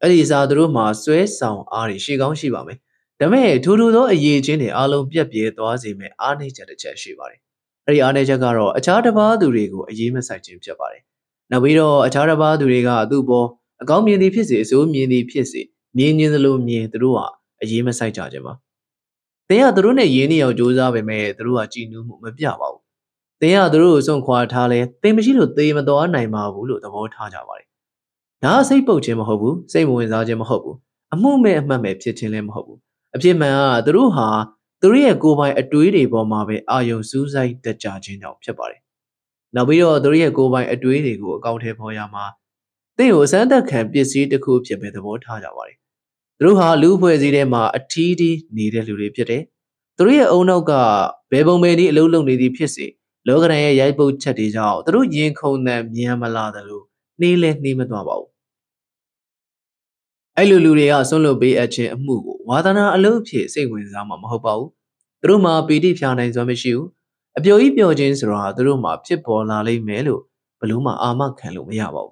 [0.00, 2.78] အဲ့ဒီစားသူတို့မှာစွဲဆောင်အားတွေရှိကောင်းရှိပါမယ်
[3.20, 7.40] ဒါပေမဲ့ထူထူသောအရေးချင်းတွေအလုံးပြက်ပြဲသွားစေမဲ့အားနည်းချက်တစ်ချက်ရှိပါတယ်
[7.86, 11.02] အဲ့ဒီအားနည်းချက်ကတော့အခြားတစ်ပါးသူတွေကိုအရေးမဆိုင်ခြင်းဖြစ်ပါတယ်
[11.50, 13.44] နောက်ပြီးတော့အခြားတစ်ပါးသူတွေကသူ့ဘော
[13.82, 15.62] အကောင်းမြင်သည်ဖြစ်စေအဆိုးမြင်သည်ဖြစ်စေ
[15.96, 17.26] မြင်ခြင်းသလိုမြင်သူတို့ဟာ
[17.62, 18.54] အရေးမဆိုင်ကြခြင်းပါ။
[19.48, 22.82] တင်းကသူတို့နဲ့ရင်းနှီးအောင်ကြိုးစားပေမဲ့သူတို့ကကြည်နူးမှုမပြပါဘူး။
[23.40, 27.66] တင်းကသူတို့ကိုစွန့်ခွာထားလဲတင်းမရှိလို့တေးမတော်နိုင်ပါဘူးလို့သဘောထားကြပါတယ်။
[28.44, 30.76] ဒါကစိတ်ပုတ်ခြင်းမဟုတ်ဘူးစိတ်မဝင်စားခြင်းမဟုတ်ဘူး
[31.14, 32.78] အမှုမဲ့အမှတ်မဲ့ဖြစ်ခြင်းလည်းမဟုတ်ဘူး။
[33.14, 34.28] အဖြစ်မှန်ကသူတို့ဟာ
[34.80, 38.80] သူတို့ရဲ့ကိုယ်ပိုင်အတွေးတွေပေါ်မှာပဲအာယုံစူးစိုက်တကြခြင်းကြောင့်ဖြစ်ပါတယ်။
[39.54, 42.24] နောက်ပြီးတော့သူတို့ရဲ့ကိုယ်ပိုင်အတွေးတွေကိုအကောင့်ထဲပေါ်ရမှာ
[42.98, 45.78] တင်းကိုအစမ်းသက်ခံပစ္စည်းတစ်ခုဖြစ်ပဲသဘောထားကြပါတယ်
[46.38, 49.42] သူတို့ဟာလူအဖွဲ့အစည်းထဲမှာအထီးထီးနေတဲ့လူတွေဖြစ်တယ်။
[49.96, 50.72] သူတို့ရဲ့အုံနောက်က
[51.32, 52.86] ဘယ်ပုံပဲဒီအလုံးလုံးနေသည်ဖြစ်စေ
[53.26, 56.84] လောကရန်ရဲ့ရိုက်ပုတ်ချက်တွေကြောင့်သူတို့ရင်ခုန်တဲ့မြန်မလာတယ်လို့
[57.20, 58.30] နှေးလဲနှေးမသွားပါဘူး။
[60.36, 64.70] အဲ့လိုလူတွေကဆွန့်လွတ်ပေးအပ်ခြင်းအမှုကိုဝါသနာအလုပ်ဖြစ်စိတ်ဝင်စားမှာမဟုတ်ပါဘူး။
[65.20, 66.88] သူတို့မှာပီတိဖြာနိုင်စွမ်းမရှိဘူး။
[67.36, 70.22] အပျော်ကြီးပျော်ခြင်းဆိုတာသူတို့မှာဖြစ်ပေါ်လာလိမ့်မယ်လို့
[70.60, 72.11] ဘလို့မှအာမခံလို့မရပါဘူ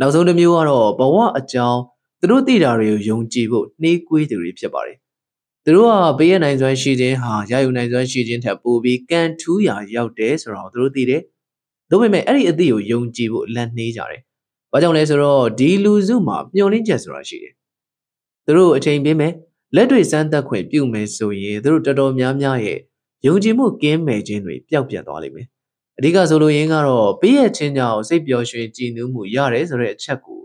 [0.00, 1.80] နောက်ဆုံးတစ်မျိုးကတော့ဘဝအကြောင်း
[2.20, 4.96] သူတို့သိတာတွေကိုယုံကြည်ဖို့နှေးကွေးသူတွေဖြစ်ပါတယ်။
[5.64, 11.22] သူတို့ကဘေးရနိုင်စွမ်းရှိခြင်းဟာရယူနိုင်စွမ်းရှိခြင်းထက်ပိုပြီးကံထူးရာရောက်တယ်ဆိုတော့သူတို့သိတယ်။
[11.90, 14.20] ဒါပေမဲ့အဲ့ဒီအသည့်ကိုယုံကြည်ဖို့လန့်နှေးကြတယ်။
[14.72, 17.52] ဘာကြောင့်လဲဆိုတော့ဒီလူစုမှာမျောလင်းချက်ဆိုတာရှိတယ်။
[18.44, 19.32] သူတို့အချိန်ပေးမယ်
[19.76, 22.78] လက်တွေစမ်းသက်ခွင့်ပြုမယ်ဆိုရင်သူတို့တော်တော်များများရဲ့
[23.26, 25.48] ယုံကြည်မှုကင်းမဲ့ခြင်းတွေပျောက်ပြတ်သွားလိမ့်မယ်။
[26.00, 30.40] အဓိကဆိုလိုရင်းကတော့ပေးရခြင်းကြောင့်စိတ်ပျော်ရွှင်ကြည်နူးမှုရတယ်ဆိုတဲ့အချက်ကို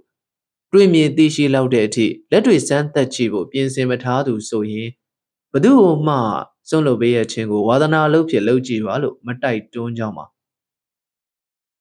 [0.72, 4.90] တွေ့မြင်သိရှိလောက်တဲ့အထိလက်တွေစမ်းသက်ကြည့်ဖို့ပြင်ဆင်မထားသူဆိုရင်
[5.52, 6.16] ဘသူ့ကိုမှ
[6.70, 10.26] စွန့်လွတ်ပေးရခြင်းကိုဝါသနာလုပ်ဖြစ်လုပ်ကြည့်ပါလို့မတိုက်တွန်းကြောင်းပါ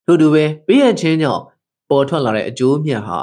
[0.05, 1.43] ထို့တူပဲပေးရခြင်းကြောင့်
[1.89, 3.19] ပေါ်ထွက်လာတဲ့အကျိုးမြတ်ဟာ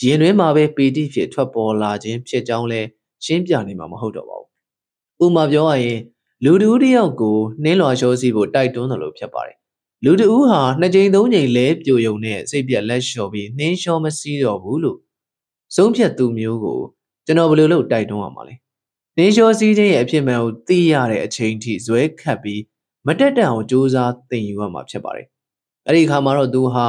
[0.00, 2.80] ရင်တွင်းမှာပဲပီတိဖြစ်ထွက်ပေါ်လာခြင်းဖြစ်ကြောင်းလဲ
[3.24, 6.00] ရှင်းပြနေမှာမဟုတ်တော့ပါဘူးဥမာပြောရရင်
[6.44, 9.58] လူတူတယောက်ကိုနှင်းလွှာလျှောစီးဖို့တိုက်တွန်းတယ်လို့ဖြစ်ပါတယ်
[10.06, 14.98] လူတူဟာနှစ်ကြိမ်သုံးကြိမ်လဲပြိုယုံနဲ့စိတ်ပြက်လက်လျှော်ပြီးနှင်းလျှောမစည်းတော့ဘူးလို့
[15.76, 16.80] ဆုံးဖြတ်သူမျိုးကို
[17.26, 18.54] ကျွန်တော်ဘယ်လိုလုပ်တိုက်တွန်းရမှာလဲ။
[19.18, 22.62] နေလျှောစီးခြင်းရဲ့အဖြစ်မှန်ကိုသိရတဲ့အချိန်ထိဇွဲခတ်ပြီး
[23.06, 25.26] မတက်တန်အောင်စူးစမ်းသင်ယူရမှာဖြစ်ပါတယ်။
[25.86, 26.86] အဲ့ဒီအခါမှာတော့သူဟာ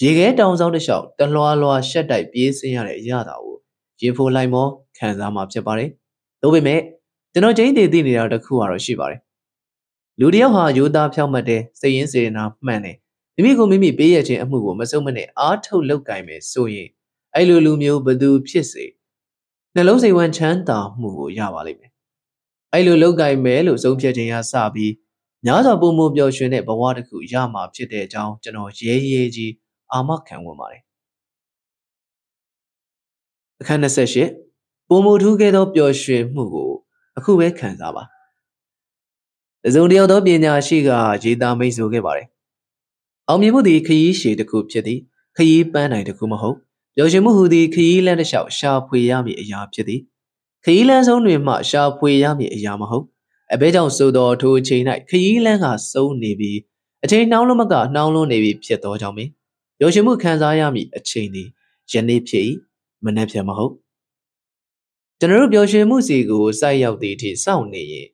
[0.00, 3.56] ရေခဲတောင်ဆောင်တစ်လျှောက်တလွာလွာရှက်တိုက်ပြေးဆင်းရတဲ့အရာတာကို
[4.00, 5.88] ရင်ဖိုလိုက်မောခံစားမှာဖြစ်ပါတယ်။
[6.42, 6.80] ဒါပေမဲ့
[7.32, 9.20] ကျွန်တော်ချင်းတည်သိနေတာတစ်ခုကတော့ရှိပါတယ်။
[10.20, 12.96] လူတယောက်ဟာယူသားဖြောက်မှတ်တဲ့စိတ်ရင်းစေနာမှန်တယ်။
[13.34, 16.88] မိမိကိုမိမိပေးရခြင်းအမှုကိုမစုံမနဲ့အားထုတ်လုပ်ကင်မယ်ဆိုရင်
[17.34, 18.84] အဲ့လိုလူမျိုးဘသူဖြစ်စေ
[19.74, 21.92] နှလုံးစိတ်ဝမ်းချမ်းသာမှုကိုရပါလိမ့်မယ်
[22.72, 24.92] အဲ့လိုလောက်ကင်မယ်လို့ဆုံးဖြတ်ခြင်းရစပြီး
[25.44, 29.52] များစွာပုံမပျော်ရွှင်တဲ့ဘဝတစ်ခုရမှာဖြစ်တဲ့အကြောင်းကျွန်တော်ရဲရဲကြီး
[29.92, 30.82] အာမခံဝင်ပါတယ်
[33.60, 36.70] အခန်း28ပုံမထူးခဲ့သောပျော်ရွှင်မှုကို
[37.18, 38.04] အခုပဲခံစားပါ
[39.68, 40.90] တစုံတယောက်သောပညာရှိက
[41.22, 42.26] ရေးသားမိတ်ဆိုခဲ့ပါတယ်
[43.28, 45.00] အောင်မြင်မှုသည်ခရီးရှည်တစ်ခုဖြစ်သည်
[45.36, 46.56] ခရီးပန်းနိုင်တစ်ခုမဟုတ်
[46.96, 50.00] ပျော်ရွှင်မှုဟူသည်ခရီးလမ်းတစ်လျှောက်ရှာဖွေရမည့်အရာဖြစ်သည်
[50.64, 53.04] ခရီးလမ်းဆုံးတွင်မှရှာဖွေရမည့်အရာမဟုတ်
[53.52, 56.58] အဘဲကြောင့်ဆိုသောထိုအချိန်၌ခရီးလမ်းကဆုံးနေပြီး
[57.04, 59.28] အချိန်နှောင်းလုံးမကနှောင်းလုံးနေပြီးဖြစ်သောကြောင့်ပင်
[59.78, 61.48] ပျော်ရွှင်မှုခံစားရမည့်အချိန်သည်
[61.92, 62.44] ယနေ့ဖြစ်၏
[63.04, 63.72] မနေ့ဖြစ်မဟုတ်
[65.18, 68.08] ကျွန်တော်တို့ပျော်ရွှင်မှုစီကိုစိုက်ရောက်သည့်အထိစောင့်နေရင်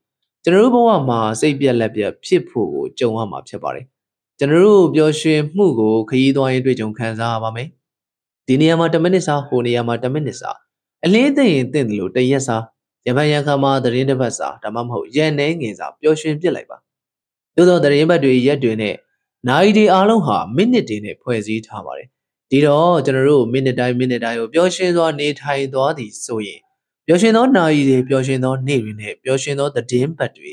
[0.47, 3.86] ကျွန်တော်တို့ဘဝမှာစိတ်ပြက်လက်ပြက်ဖြစ်ဖို့ကိုကြုံရမှာဖြစ်ပါတယ်
[4.38, 7.68] ကျွန်တော်တို့ပျော်ရွှင်မှုကိုခရီးသွားရင်တွေ့ကြုံခံစားရပါမယ်
[8.47, 10.51] ဒီနေရာမှာ10မိနစ်စာဟိုနေရာမှာ10မိနစ်စာ
[11.05, 12.57] အလင်းသိရင်တင့်တယ်လို့တရက်စာ
[13.07, 16.78] ရပန်ရခါမှာသတင်းတစ်ပတ်စာဒါမှမဟုတ်ရန်နေငင်စာပျော်ရွှင်ပြစ်လိုက်ပါ
[17.57, 18.95] သို့သောသတင်းပတ်တွေရက်တွေနဲ့
[19.49, 22.09] နိုင်ဒီအားလုံးဟာမိနစ်တွေနဲ့ဖွဲ့စည်းထားပါတယ်
[22.51, 26.61] ဒီဒီတော့ကျွန်တော်တို့မိနစ်တိုင်းမိနစ်တိုင်းကိုပျော်ရွှင်စွာနေထိုင်သွားသည်ဆိုရင်
[27.07, 30.50] ပျော်ရွှင်သောနာရီတွေပျော်ရွှင်သောနေ့တွေနဲ့ပျော်ရွှင်သောသတင်းပတ်တွေ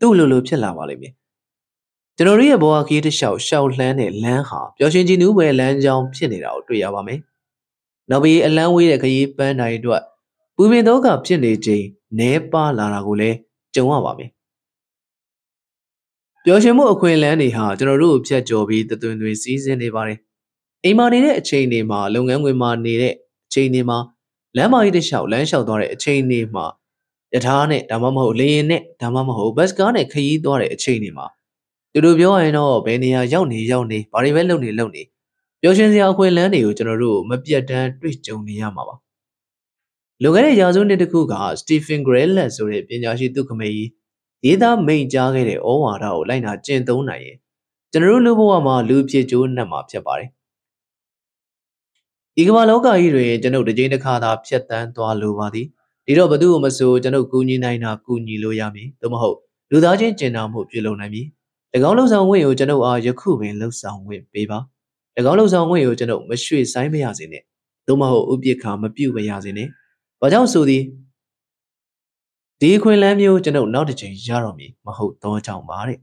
[0.00, 1.12] သူ့လိုလိုဖြစ်လာပါလိမ့်မယ်
[2.16, 7.20] ကျွန်တော်တို့ရဲ့ဘဝခရီးတစ်လျှောက်ရှောက်လှမ်းတဲ့လမ်းဟာပျော်ရွှင်ခြင်းနူးပဲလမ်းကြောင်းဖြစ်နေတာကိုတွေ့ရပါမယ်
[8.10, 10.02] နောက်ပြီးအလန်းဝေးတဲ့ခရီးပန်းတိုင်းအတွက်
[10.56, 11.84] ပူပင်သောကဖြစ်နေခြင်း
[12.18, 13.36] နဲပါလာတာကိုလည်း
[13.74, 14.30] ကြုံရပါမယ်
[16.44, 20.18] ပျော်ရွှင်မှုအခွင့်အလမ်းတွေဟာကျွန်တော်တို့ကိုဖြတ်ကျော်ပြီးတသွင်သွင်စီးဆင်းနေပါတယ်
[20.84, 23.14] အိမ်မာနေတဲ့အချိန်တွေမှာလုပ်ငန်းခွင်မှာနေတဲ့
[23.46, 23.98] အချိန်တွေမှာ
[24.56, 26.66] လမ်းမကြီးတစ်လျှောက်လမ်းလျှောက်သွားတဲ့အချိန်တွေမှာ
[27.34, 31.26] ယထာနဲ့ဒါမှမဟုတ်လေရင်နဲ့ဒါမှမဟုတ်ဘတ်စကားနဲ့ခရီးသွားတဲ့အချိန်တွေမှာ
[31.92, 35.02] သူတို့ပြောရင်တော့ဘယ်နေရာရောက်နေရောက်နေဘာတွေပဲလုပ်နေလုပ်နေ
[35.60, 38.94] ပျော်ရွှင်စရာအခွင့်အလမ်းတွေကိုကျွန်တော်တို့မပြတ်တမ်းတွေ့ကြုံနေရမှာပါ
[40.22, 43.88] လွန်ခဲ့တဲ့ရာစုနှစ်တစ်ခုကစတီဖင်ဂရဲလက်ဆိုတဲ့ပညာရှိသူခမေကြီး
[44.44, 47.38] ရေးသားမိန့်ကြားခဲ့တဲ့ဩဝါဒကိုလိုက်နာကျင့်သုံးနိုင်ရင်
[47.92, 50.30] ကျွန်တော်တို့လူဘဝမှာလူဖြစ်ကြိုးနှံ့မှာဖြစ်ပါတယ်
[52.36, 55.66] ဒီကမ္ဘာလောကကြီးတွင်ကျွန်ုပ်တစ်ကြိမ်တစ်ခါသာဖြတ်တန်းသွားလိုပါသည်
[56.06, 59.36] ဒီတော့ဘသူ့ကိုမဆိုကျွန်ုပ်ကူညီနိုင်တာကူညီလို့ရမည်သို့မဟုတ်
[59.70, 61.26] လူသားချင်းကျင်နာမှုပြုလုပ်နိုင်မည်၎
[61.88, 64.58] င်းလှုပ်ဆောင်ခွင့်ကိုကျွန်ုပ်အားယခုပင်လှုပ်ဆောင်ခွင့်ပေးပါ၎
[65.30, 67.42] င်းလှုပ်ဆောင်ခွင့်ကိုကျွန်ုပ်မရွှေ့ဆိုင်မရစေနဲ့
[67.86, 69.68] သို့မဟုတ်ဥပိ္ပခာမပြုတ်မရစေနဲ့
[70.20, 70.82] ဘာကြောင့်ဆိုသည်
[72.60, 75.98] ဒီခွင့်လန်းမျိုးကျွန်ုပ်နောက်တစ်ချိန်ရတော့မည်မဟုတ်တော့ကြောင့်ပါတဲ့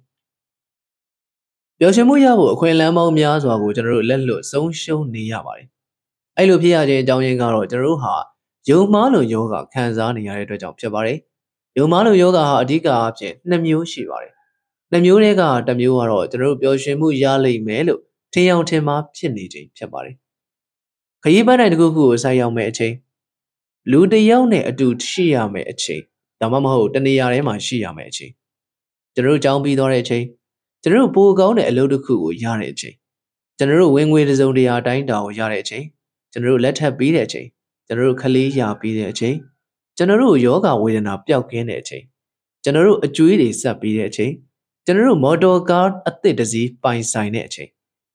[1.79, 5.67] ပျော်ရွှင်မှုရဖို့အခွင့်အလမ်းပေါင်းများစွာကိုကျွန်တော်တို့လက်လွတ်ဆုံးရှုံးနေရပါတယ်
[6.37, 8.13] အဲ့လိုဖြစ်ရခြင်းအကြောင်းရင်းကတော့ကျွန်တော်တို့ဟာ
[8.69, 11.17] ယုံမားလိုယောဂခံစားနေရတဲ့အတွက်ကြောင့်ဖြစ်ပါတယ်။
[11.77, 14.33] ယုံမားလိုယောဂဟာအဓိကအားဖြင့်နှစ်မျိုးရှိပါတယ်။
[14.91, 18.01] နှစ်မျိုးတွေကတစ်မျိုးကတော့ကျွန်တော်တို့ပျော်ရွှင်မှုရလိမ့်မယ်လို့
[18.33, 20.15] ထင်အောင်ထင်မှားဖြစ်နေခြင်းဖြစ်ပါတယ်။
[21.23, 22.93] ခရီးပန်းတိုင်းတစ်ခုခုကိုဆိုက်ရောက်မဲ့အချိန်
[23.91, 26.01] လူတစ်ယောက်နဲ့အတူရှိရမယ့်အချိန်
[26.41, 28.31] ဒါမှမဟုတ်တနေရာထဲမှာရှိရမယ့်အချိန်
[29.13, 30.25] ကျွန်တော်တို့ကြောင်းပြီးသွားတဲ့အချိန်
[30.83, 32.95] ကျွန်တော်တို့ပိုကောင်းတဲ့အလုပ်တစ်ခုကိုရတဲ့အချိန်
[33.57, 35.85] ကျွန်တော်တို့ဝင်ငွေတစုံတရာတိုင်းတာကိုရတဲ့အချိန်
[36.31, 37.47] ကျွန်တော်တို့လက်ထပ်ပြီးတဲ့အချိန်
[37.87, 39.35] ကျွန်တော်တို့ခလေးရပြီးတဲ့အချိန်
[39.97, 42.03] ကျွန်တော်တို့ယောဂဝေဒနာပျောက်ကင်းတဲ့အချိန်
[42.63, 44.31] ကျွန်တော်တို့အကျွေးတွေဆက်ပြီးတဲ့အချိန်
[44.85, 47.69] ကျွန်တော်တို့မော်တော်ကားအသစ်တစ်စီးပိုင်ဆိုင်တဲ့အချိန်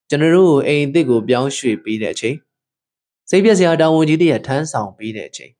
[0.08, 2.36] ကျွန်တော်တို့အိမ်အသစ်ကိုပြောင်းရွှေ့ပြီးတဲ့အချိန်
[3.30, 5.52] စိတ်ပြည့်စရာတာဝန်ကြီးတွေထမ်းဆောင်ပြီးတဲ့အချိန်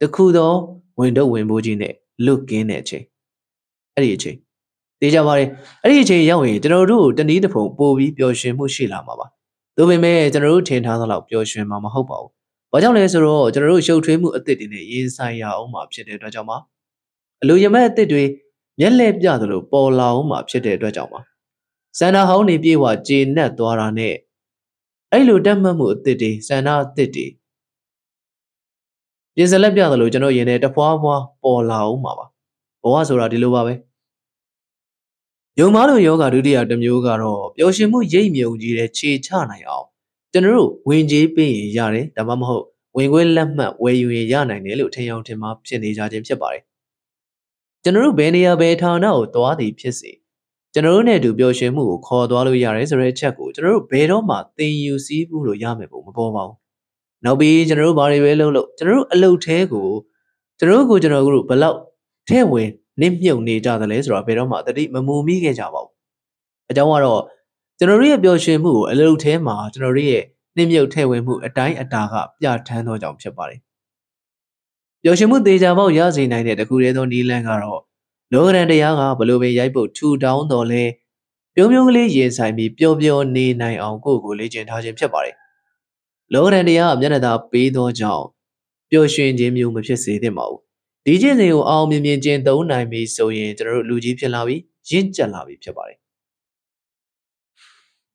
[0.00, 0.52] တခုသော
[0.98, 1.94] ဝင်တော့ဝင်ဖို့ကြီးနဲ့
[2.24, 3.04] လွတ်ကင်းတဲ့အချိန်
[3.94, 4.36] အဲ့ဒီအချိန်
[5.00, 5.48] သိကြပါတယ်
[5.82, 9.26] အဲ့ဒီအချိန်ရောက်ရင်ကျွန်တော်တို့တနည်းတစ်ပုံပို့ပြီးပျော်ရွှင်မှုရှိလာမှာပါ
[9.80, 12.30] ဒါပေမဲ့ကျွန်တော်တို့ထင်ထားသလောက်ပျော်ရွှင်မှာမဟုတ်ပါဘူး။
[12.72, 16.56] ဘာကြောင့်လဲဆိုတော့ကျွန်တော်တို့ရှုပ်ထွေးမှုအသစ်တွေနဲ့ရင်ဆိုင်ရအောင်မှာဖြစ်တဲ့အတွက်ကြောင့်ပါ။
[17.42, 18.24] အလိုရမဲ့အသစ်တွေ
[18.80, 21.20] မျက်လှည့်ပြသလိုပေါ်လာအောင်မှာဖြစ်တဲ့အတွက်ကြောင့်ပါ။
[21.98, 24.14] စန္ဒာဟောင်းနေပြေဝကျေနပ်သွားတာနဲ့
[25.12, 27.26] အဲ့လိုတက်မှတ်မှုအသစ်တွေစန္ဒာအသစ်တွေ
[29.34, 32.26] ပြင်စလက်ပြသလိုကျွန်တော်ရင်ထဲတဖွာဖွာပေါ်လာအောင်မှာပါ။
[32.82, 33.74] ဘဝဆိုတာဒီလိုပါပဲ။
[35.60, 39.86] ယုံမားလိုယောဂဒုတိယတစ်မျိုးကတော့ပျော်ရွှင်မှုရိပ်မြုံကြီးတဲ့ခြေချနိုင်အောင်
[40.32, 42.64] ကျွန်တော်တို့ဝင်ကြေးပေးရင်ရတယ်ဒါမှမဟုတ်
[42.96, 46.62] ဝင်ခွင့်လက်မှတ်ဝယ်ယူရင်ရနိုင်တယ်လို့ထင်အောင်ထင်မှာဖြစ်နေကြခြင်းဖြစ်ပါတယ်
[47.82, 50.10] ကျွန်တော်တို့ဘယ်နေရာဘယ်ဌာနကိုသွားသည်ဖြစ်စေ
[50.74, 56.56] ကျွန်တော်တို့နဲ့အတူပျော်ရွှင်မှုကိုခေါ်သွားလို့ရတယ်ဆိုတဲ့အချက်ကိုကျွန်တော်တို့ဘယ်တော့မှသင်ယူစည်းဘူးလို့ရမယ်ပုံမပေါ်ပါဘူး
[57.24, 59.88] နောက်ပြီးကျွန်တော်တို့ဘာတွေပဲလုပ်လို့ကျွန်တော်တို့အလုပ်သေးကို
[60.58, 61.78] ကျွန်တော်တို့ကိုကျွန်တော်တို့ဘလောက်
[62.28, 62.68] ထဲ့ဝင်
[63.00, 65.92] နစ်မြုပ်နေကြသလဲဆိုတော့ဘယ်တော့မှတတိမမူမိခဲ့ကြပါဘူး
[66.70, 67.22] အကြောင်းကတော့
[67.78, 70.24] ကျွန်တော်တို့ရဲ့ပျော်ရွှင်မှုကိုအလုပ်ထဲမှာကျွန်တော်တို့ရဲ့
[70.56, 73.60] နှိမ့်မြုပ်ထည့်ဝင်မှုအတိုင်းအတာကပြဋ္ဌာန်းသောကြောင့်ဖြစ်ပါတယ်။
[75.02, 77.80] ပျော်ရွှင်မှုသေးချာပေါက်ရစေနိုင်တဲ့တခုတည်းသောနည်းလမ်းကတော့
[78.32, 80.84] လောကရန်တရားကဘလို့ပင်ရိုက်ပုတ်ထူတောင်းတော်လဲ
[81.54, 85.36] ပြုံးပြုံးကလေးရင်ဆိုင်ပြီးပျော်ပျော်နေနိုင်အောင်ကိုယ့်ကိုလေ့ကျင့်ထားခြင်းဖြစ်ပါတယ်။
[86.32, 88.24] လောကရန်တရားမျက်နှာသာပေးသောကြောင့်
[88.90, 90.62] ပျော်ရွှင်ခြင်းမျိုးမဖြစ်စေသင့်ပါဘူး။
[91.08, 95.98] ဒီကျင့်စဉ်ကိုအောင်မြင်မြင်ကျင့်သုံးနိုင်ပြီဆိုရင်ကျွန်တော်တို့လူကြီးဖြစ်လာပြီးရင့်ကျက်လာပြီဖြစ်ပါတယ်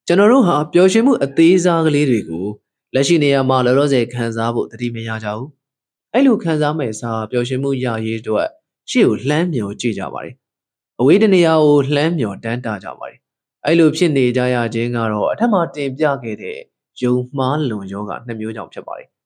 [0.07, 2.45] ကျွန်တော်တို့ဟာပျော်ရွှင်မှုအသေးစားကလေးတွေကို
[2.93, 5.49] လက်ရှိနေရာမှာလောလောဆယ်ခံစားဖို့တတိမရကြဘူး။
[6.13, 8.47] အဲ့လိုခံစားမဲ့စားပျော်ရွှင်မှုရရေးအတွက်
[8.89, 10.35] ရှေ့ကိုလှမ်းမြော်ကြည့်ကြပါတယ်။
[10.99, 13.19] အဝေးတနေရာကိုလှမ်းမြော်တန်းတာကြပါတယ်။
[13.65, 16.57] အဲ့လိုဖြစ်နေကြရခြင်းကတော့အထက်မှာတင်ပြခဲ့တဲ့
[17.01, 19.09] ယုံမှားလွန်ယောဂနှစ်မျိုးကြောင့်ဖြစ်ပါတယ်။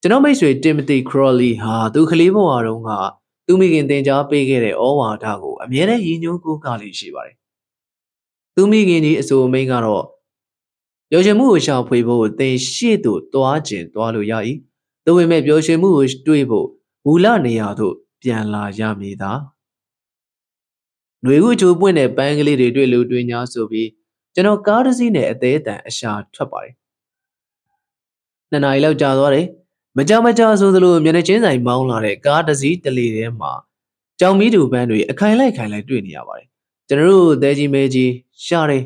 [0.00, 2.90] ကျွန်တော်မိတ်ဆွေတင်မတီခရော်လီဟာသူကလေးဘဝတုန်းက
[3.46, 7.36] သူမိခင်တင် जा ပေးခဲ့တဲ့ဩဝါဒကိုအမြဲတမ်းရည်ညွှန်းကိုးကားလေးရှိပါတယ်။
[8.54, 10.04] သူမိခင်ကြီးအဆိုအမိန်ကတော့
[11.10, 14.34] ပျော်ရွှင်မှုကိုရှာဖွေဖို့သင်ရှေ့သို့သွားခြင်းသွားလို့ရ၏
[15.06, 16.66] သို့ပေမဲ့ပျော်ရွှင်မှုကိုတွေ့ဖို့
[17.04, 19.32] မူလနေရာသို့ပြန်လာရမည်သာ
[21.22, 23.88] ຫນွေခုချိုးပွင့်တဲ့ပန်းကလေးတွေတွေ့လို့တွေ့냐ဆိုပြီး
[24.34, 26.74] ကျွန်တော်ကားတစ်စီးနဲ့အသေးအတန်အရှာထွက်ပါတယ်
[28.50, 29.46] နှစ်နာရီလောက်ကြာသွားတယ်
[29.97, 33.51] မကြမကြာဆိုသလိုမျက်နှာချင်းဆိုင်မောင်းလာတဲ့ကားတစ်စီးတလေထဲမှာ
[34.19, 36.47] ကြောင်မီးတူပန်းတွေအခိုင်လိုက်ခိုင်လိုက်တွေ့နေရပါတယ်
[36.87, 38.11] ကျွန်တော်တို့သဲကြီးမဲကြီး
[38.45, 38.83] ရှားတယ်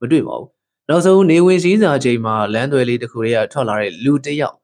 [0.00, 0.48] မတွေ့ပါဘူး
[0.88, 4.56] နောက်ဆုံးနေဝင်စည်းစာချိန်မှာလမ်းသွယ်လေးတစ်ခုတည်းကထွက်လာတဲ့လူတစ်ယောက်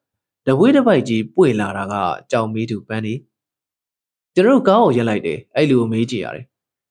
[0.47, 1.95] တပွေးတစ်ပိုက်ကြီးပွေလာတာက
[2.31, 3.15] ကြောင်မီးသူပန်းနေ
[4.35, 6.47] ကျွန်တော်တို့ကားကိုရက်လိုက်တယ်အဲ့လူကိုမေးကြည့်ရတယ်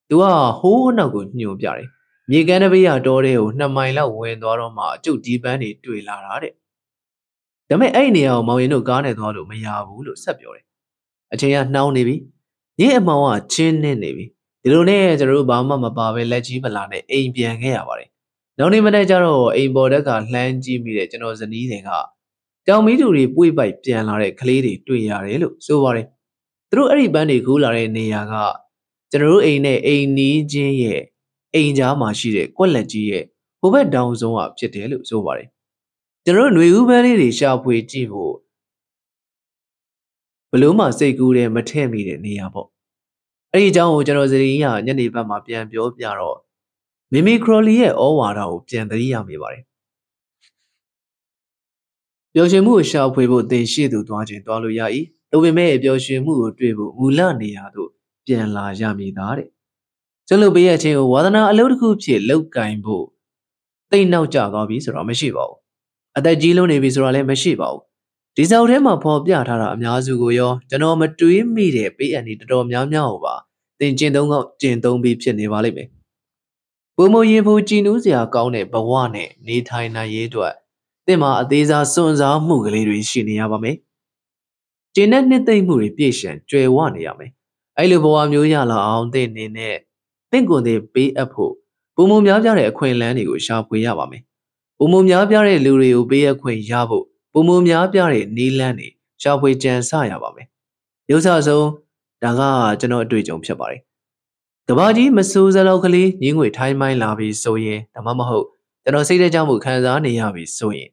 [0.10, 0.24] သူက
[0.60, 1.88] ဟိုးနောက်ကိုညှို့ပြတယ်
[2.30, 6.54] မြေကမ်းတစ်ပေးရတောတဲ့ကိုနှစ်မိုင်လောက်ဝင်သွားတော့မှအကျုပ်ဒီပန်းတွေတွေ့လာတာတဲ့
[7.70, 10.66] ဒါပေမဲ့အဲ့နေရာကိုမောင်ရင်တို့ကားနဲ့သွားလို့မရဘူးလို့ဆက်ပြောတယ်
[11.34, 12.16] အချိန်ကနှောင်းနေပြီ
[12.80, 14.26] ညအမောင်ကချင်းနေနေပြီ
[14.62, 18.10] ဒီလိုနဲ့ကျွန်တော်တို့ဘာမှမပါပဲလက်ကြီးမလာနဲ့အိမ်ပြန်ခဲ့ရပါတယ်
[18.58, 21.90] နောက်နေ့မနေ့ကျတော့အိမ်ပေါ်တက်ကလှမ်းကြည့်မိတဲ့ကျွန်တော်ဇနီးတွေက
[22.68, 26.08] တောင်မီးသူတွေပွေ့ပိုက်ပြန်လာတဲ့ကလေးတွေတွေ့ရတယ်လို့ဆိုပါတယ်
[26.70, 28.34] သူတို့အဲ့ဒီပန်းတွေကူးလာတဲ့နေရာက
[29.12, 31.02] ကျွန်တော်တို့အိမ်နဲ့အိမ်နီးချင်းရဲ့
[31.54, 33.24] အိမ်ကြားမှာရှိတဲ့ကွက်လက်ကြီးရဲ့
[33.60, 35.48] ဟိုဘက်တောင်ဆုံးကဖြစ်တယ်လို့ဆိုပါတယ်
[36.30, 38.34] ကျွန်တော်တို့ຫນွေဦးပန်းလေးတွေရှာဖွေကြည့်ဖို့
[40.52, 42.68] ဘလို့မှစိတ်ကူးတယ်မထည့်မိတဲ့နေရာပေါ့
[43.54, 46.38] အဲ့ဒီအကြောင်းကိုကျွန်တော်ဇနီးကညနေဘက်မှာပြန်ပြောပြတော့
[47.12, 49.64] မီမီခရိုလီရဲ့ဩဝါဒကိုပြန်သတိရမိပါတယ်
[52.34, 54.82] ပျော်ရွှင်မှုကိုရှာဖွေဖို့သင်ရှိသူသွားခြင်းသွားလို့ရ၏
[55.32, 57.90] ဒါပေမဲ့ပျော်ရွှင်မှုကိုတွေ့ဖို့မူလနေရာသို့
[58.26, 59.50] ပြန်လာရမည်သားတဲ့
[60.28, 63.06] ကျွန်လုပ်ပေးရခြင်းကိုဝါသနာအလုပ်တစ်ခုဖြစ်လောက်ကင်ဖို့
[63.92, 65.69] တိတ်နောက်ကျသွားပြီဆိုတော့မရှိပါဘူး
[66.18, 67.84] အသက်ကြီးလုံးနေပြီဆိုတော့လည်းမရှိပါဘူး
[68.36, 73.36] ဒီစောက်ထဲမှာပေါ်ပြထားတာအများစုကိုရောကျွန်တော်မတွေးမိတဲ့ပေးအပ်နေတော်တော်များများဟောပါ
[73.80, 75.90] သင်ကျင့်သုံးကောက်ကျင့်သုံးပြီးဖြစ်နေပါလိမ့်မယ်
[76.96, 80.54] ပုံမရင်ဖို့ကြည်နူးစရာကောင်းတဲ့ဘဝနဲ့နေထိုင်နိုင်ရေးအတွက်
[81.06, 83.76] သင်မှာအသေးစားစွန့်စားမှုကလေးတွေရှိနေရပါမယ်။
[84.96, 87.32] ကျင့်တဲ့နှစ်သိမ့်မှုတွေပြည့်ရှံကြွယ်ဝနေရမယ်။
[87.78, 89.76] အဲ့လိုဘဝမျိုးရလာအောင်သင်နေနဲ့
[90.32, 91.54] သင်ကိုယ်သေးပေးအပ်ဖို့
[91.96, 94.24] ပုံမများပြတဲ့အခွင့်အလမ်းတွေကိုရှာဖွေရပါမယ်။
[94.80, 98.90] ပုံမများပြတဲ့လူတွေကိုပေးအပ်ခွင့်ရဖို့ပုံမများပြတဲ့နီးလန်းတွေ
[99.22, 100.48] ရှာဖွေကြံစရပါမယ်။
[101.12, 101.68] ရုပ်ဆဆုံး
[102.24, 102.42] ဒါက
[102.80, 103.82] ကျွန်တော်အတွေ့အကြုံဖြစ်ပါတယ်
[104.68, 108.46] ကဘာကြီးမစိုးစလောက်ကလေးညင်းငွေထိုင်းမိုင်းလာပြီဆိုရင်ဒါမှမဟုတ်
[108.84, 110.90] ကျွန်တော်စိတ်ထဲကြောင့်မှုခံစားနေရပြီဆိုရင်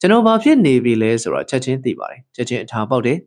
[0.00, 3.18] ကျွန်တော်ဘာဖြစ်နေပြီလဲဆိုတော့ချက်ချင်းသိပါတယ်ချက်ချင်းအထာပေါက်တယ်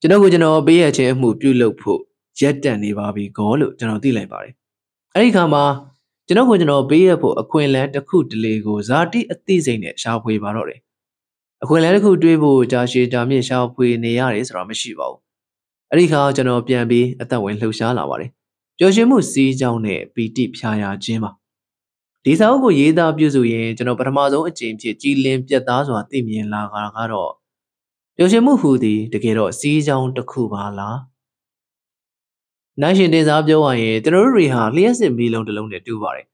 [0.00, 2.00] ကျွန်တော်ကကျွန်တော်ပေးရခြင်းအမှုပြုလုပ်ဖို့
[2.40, 4.52] ရက်တန်နေပါပြီကောလို့ကျွန်တော်သိလိုက်ပါတယ်
[5.14, 5.64] အဲ့ဒီခါမှာ
[6.30, 10.80] ကျွန်တော်ကကျွန်တော်ပေးရဖို့အခွင့်အလမ်းတစ်ခုတလေကိုဇာတိအသိစိတ်နဲ့ရှာဖွေပါတော့တယ်
[11.62, 15.20] အခွင့်အလမ်းတစ်ခုတွေးဖို့ကြာရှည်ကြာမြင့်ရှာဖွေနေရတယ်ဆိုတော့မရှိပါဘူး
[15.90, 18.30] အဲ့ဒီခါကျွန်တော်ပြန်ပြီးအသက်ဝင်လှုပ်ရှားလာပါတယ်
[18.78, 21.30] ပျော်ရွှင်မှုစီးကြောင်းနဲ့ပီတိဖြာရာခြင်းပါ
[22.24, 27.32] ဒီစာအုပ်ကိုရေးသားပြုစုရင်ကျွန်တော်ပထမဆုံးအကြိမ်ဖြစ်ကြည်လင်ပြတ်သားစွာသိမြင်လာတာကတော့
[28.16, 30.96] ပျော်ရွှင်မှုဟူသည်တကယ်တော့စီးကြောင်းတစ်ခုပါလား
[32.82, 36.26] နိုင်ရှင်တင်စားပြောရရင်ကျွန်တော်တို့တွေဟာလျှက်စစ်မီးလုံးတစ်လုံးနဲ့တူပါတယ်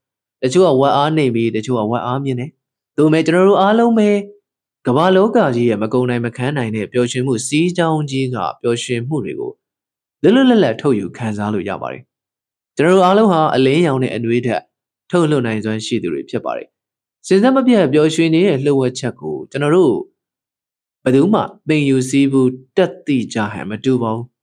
[0.43, 2.51] တချို့ကဝက်အားနေပြီးတချို့ကဝက်အားမြင်တယ်
[2.97, 4.09] ဒါပေမဲ့ကျွန်တော်တို့အားလုံးပဲ
[4.87, 9.53] ကမ္ဘာလောကကြီးရဲ့မကုံနိုင်မခန်းနိုင်တဲ့ပျော်ရွှင်မှုစီးကြောင်းကြီးကပျော်ရွှင်မှုတွေကို
[10.23, 12.03] လွတ်လွတ်လပ်လပ်ထုတ်ယူခံစားလို့ရပါတယ်။
[12.77, 14.63] ကျွန်တော်တို့အားလုံးဟာအလင်းရောင်တဲ့အနှွေးထက်
[15.11, 16.69] ထုတ်လွှတ်နိုင်စွမ်းရှိသူတွေဖြစ်ပါတယ်။
[17.27, 19.95] စဉ်ဆက်မပြတ်ပျော်ရွှင်နေတဲ့လှုပ်ဝက်ချက်ကိုကျွန်တော်တို့
[21.03, 24.27] ဘယ်သူမှသင်ယူစည်းဘူးတက်သိကြဟန်မတူပါဘူး။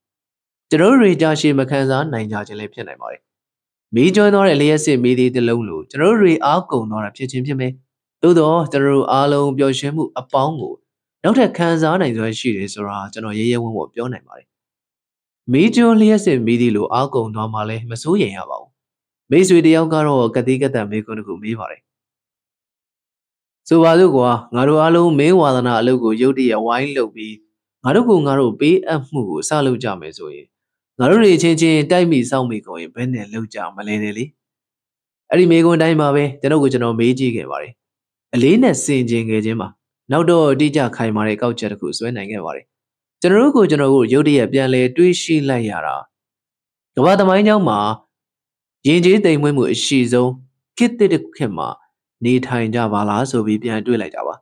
[0.73, 3.21] ကျွန်တော်တို့တွေကြာရှည်မခံစားနိုင်ကြခြင်းလည်းဖြစ်နိုင်ပါတယ်။
[3.95, 7.71] မီးကျွမ်းသွားတဲ့လျှက်စစ်မီးသေးတစ်လုံးလိုကျွန်တော်တို့တွေအားကုန်သွားတာဖြစ်ခြင်းဖြစ်မယ်။
[8.21, 10.73] သို့တော့ကျွန်တော်တို့အားလုံးပျော်ရွှင်မှုအပေါင်းကို
[11.23, 14.47] နောက်ထပ်ခံစားနိုင်စွမ်းရှိတယ်ဆိုတာကျွန်တော်ရဲရဲဝံ့ဝံ့ပြောနိုင်ပါတယ်။
[15.51, 18.71] မီးကျွန်းလျှက်စစ်မီးဒီလိုအားကုန်သွားမှလည်းမစိုးရင်ရပါဘူး။
[19.31, 21.81] မိတ်ဆွေတယောက်ကတော့ကတိကတံမေးခွန်းတစ်ခုမေးပါတယ်။
[23.67, 27.35] ဆိုပါစို့ကွာငါတို့အားလုံးမင်းဝါသနာအလုပ်ကိုရုတ်တရက်ဝိုင်းလုပ်ပြီး
[27.83, 30.47] ငါတို့ကငါတို့ပေးအပ်မှုကိုစလုပ်ကြမယ်ဆိုရင်
[31.01, 34.25] ငါတို့တွေချင်းချင်းတိုက်မိစောင့်မိကုန်ရင်ဘယ်နဲ့လုပ်ကြမလဲလေ။
[35.29, 37.73] အဲ့ဒီမေးခွန်းတိုင်းမှာပဲကျွန်တော်ကကျွန်တော်မေးကြည့်ခဲ့ပါတယ်။
[38.33, 39.67] အလေးနဲ့စင်ကျင်ခဲ့ခြင်းပါ
[40.11, 42.65] နောက်တော့အတိအကျခိုင်မာတဲ့ကောက်ချက်တစ်ခုဆွဲနိုင်ခဲ့ပါတယ်
[43.21, 45.95] ကျွန်တော်တို့ကိုကျွန်တော်တို့ရုတ်တရက်ပြန်လဲတွေးရှိလိုက်ရတာ
[46.95, 47.79] ကမ္ဘာသမိုင်းကြောင်းမှာ
[48.87, 50.31] ရင်ကျေးတိမ်မွေးမှုအရှိဆုံး
[50.77, 51.67] ခေတ်တစ်ခေတ်မှာ
[52.25, 54.35] နေထိုင်ကြပါလားဆိုပြီးပြန်တွေးလိုက်ကြပါ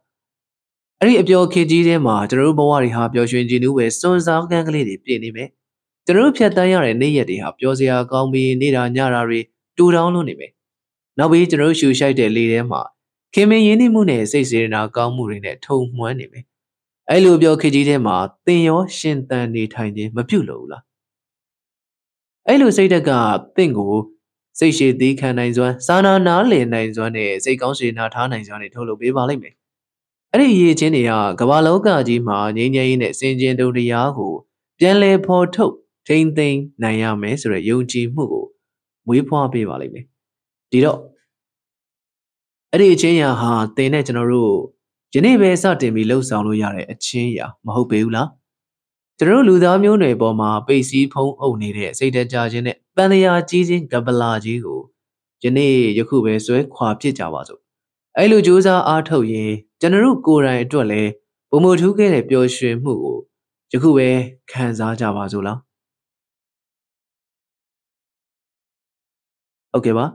[0.99, 5.49] အဲ့ဒီအပျော်ခေကြီးထဲမှာကျွန်တော်တို့ဘဝတွေဟာပျော်ရွှင်ခြင်းနူးပဲစွန်စားကန်းကလေးတွေပြည့်နေမယ်
[6.09, 9.39] ကျွန်တော်တို့ဖြတ်တန်းရတဲ့နေ့ရက်တွေဟာပျော်စရာကောင်းပြီးနေတာညတာတွေ
[9.77, 10.51] တူတောင်းလို့နေမယ်
[11.17, 12.81] နောက်ပြီးကျွန်တော်တို့ရှူရှိုက်တဲ့လေထဲမှာ
[13.33, 16.45] ခင်မင်းရင်းနှီးမှုနဲ့စိတ်စေရနာကောင်းမှုတွေနဲ့ထုံမှွမ်းနေမယ်။
[17.09, 20.83] အဲ့လိုပြောခေကြီးထဲမှာသင်ရောရှင်သန်နေထိုင်ခြင်းမပြုတ်လို့လား။
[22.47, 23.11] အဲ့လိုစိတ်ဓာတ်က
[23.57, 23.93] သင်ကို
[24.59, 29.55] စိတ်ရှည်သီးခံနိုင်စွမ်းစာနာနားလည်နိုင်စွမ်းနဲ့စိတ်ကောင်းစေနာထားနိုင်စွမ်းတွေထုတ်လုပ်ပေးပါလိမ့်မယ်။
[30.33, 34.33] အဲ့ဒီရည်ချင်းတွေကကမ္ဘာလောကကြီးမှာငြိမ်းချမ်းရေးနဲ့စင်ကြင်တုံတရားကို
[34.79, 35.75] ပြန်လည်ဖော်ထုတ်
[36.07, 38.45] ထိမ့်သိမ်းနိုင်ရမယ်ဆိုတဲ့ယုံကြည်မှုကို
[39.07, 40.05] မွေးဖွားပေးပါလိမ့်မယ်။
[40.71, 40.99] ဒီတော့
[42.71, 44.53] အဲ့ဒီအချင်းရာဟာသင်နဲ့ကျွန်တော်တို့
[45.13, 48.29] ယနေ့ပဲစတင်ပြီးလှုပ်ဆောင်လို့ရတဲ့အချင်းရာမဟုတ်ပေဘူးလား
[49.17, 54.79] ကျွန်တော်တို့လူသားမျိုးနွယ်ပေါ်မှာပိတ်စည်းဖုံးအုပ်နေတဲ့စိတ်တကြခြင်းနဲ့ပန်တရားကြီးခြင်းကပလာကြီးကို
[55.43, 57.61] ယနေ့ယခုပဲဆွဲခွာဖြစ်ကြပါစို့
[58.17, 61.11] အဲ့လိုကြိုးစားအားထုတ်ရင်ကျွန်တော်တို့ကိုယ်တိုင်အတွက်လည်း
[61.49, 63.17] ဘုံမထူးခဲ့တဲ့ပျော်ရွှင်မှုကို
[63.71, 64.09] ယခုပဲ
[64.51, 65.57] ခံစားကြပါစို့လား
[69.71, 70.05] ဟုတ်ကဲ့ပါ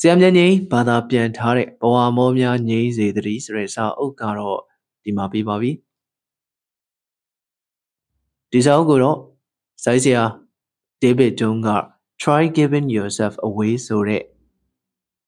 [0.00, 4.60] ဆရာမြတ်ငိမ့်ဘာသာပြန်ထားတဲ့ဘဝမောများငြိမ်းစေတည်းဆိုတဲ့စာအုပ်ကတော့
[5.04, 5.70] ဒီမှာပြပါပြီ
[8.50, 9.18] ဒီစာအုပ်ကိုတော့
[9.84, 10.22] စိုင်းဆရာ
[11.02, 11.68] David Jung က
[12.22, 14.22] try giving yourself away ဆိုတဲ့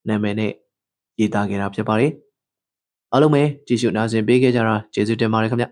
[0.09, 0.53] နာမည်နဲ့
[1.19, 2.13] ရေးသားခဲ့တာဖြစ်ပါတယ်
[3.13, 5.67] အားလုံးပဲကြည့်ရှုနားဆင်ပေးခဲ့ကြတာကျေးဇူးတင်ပါတယ်ခင်ဗျ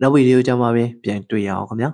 [0.00, 1.90] နောက်ဗီဒီယိုကြမှာပဲပြန်တွေ့ရအောင်ခင်ဗျာ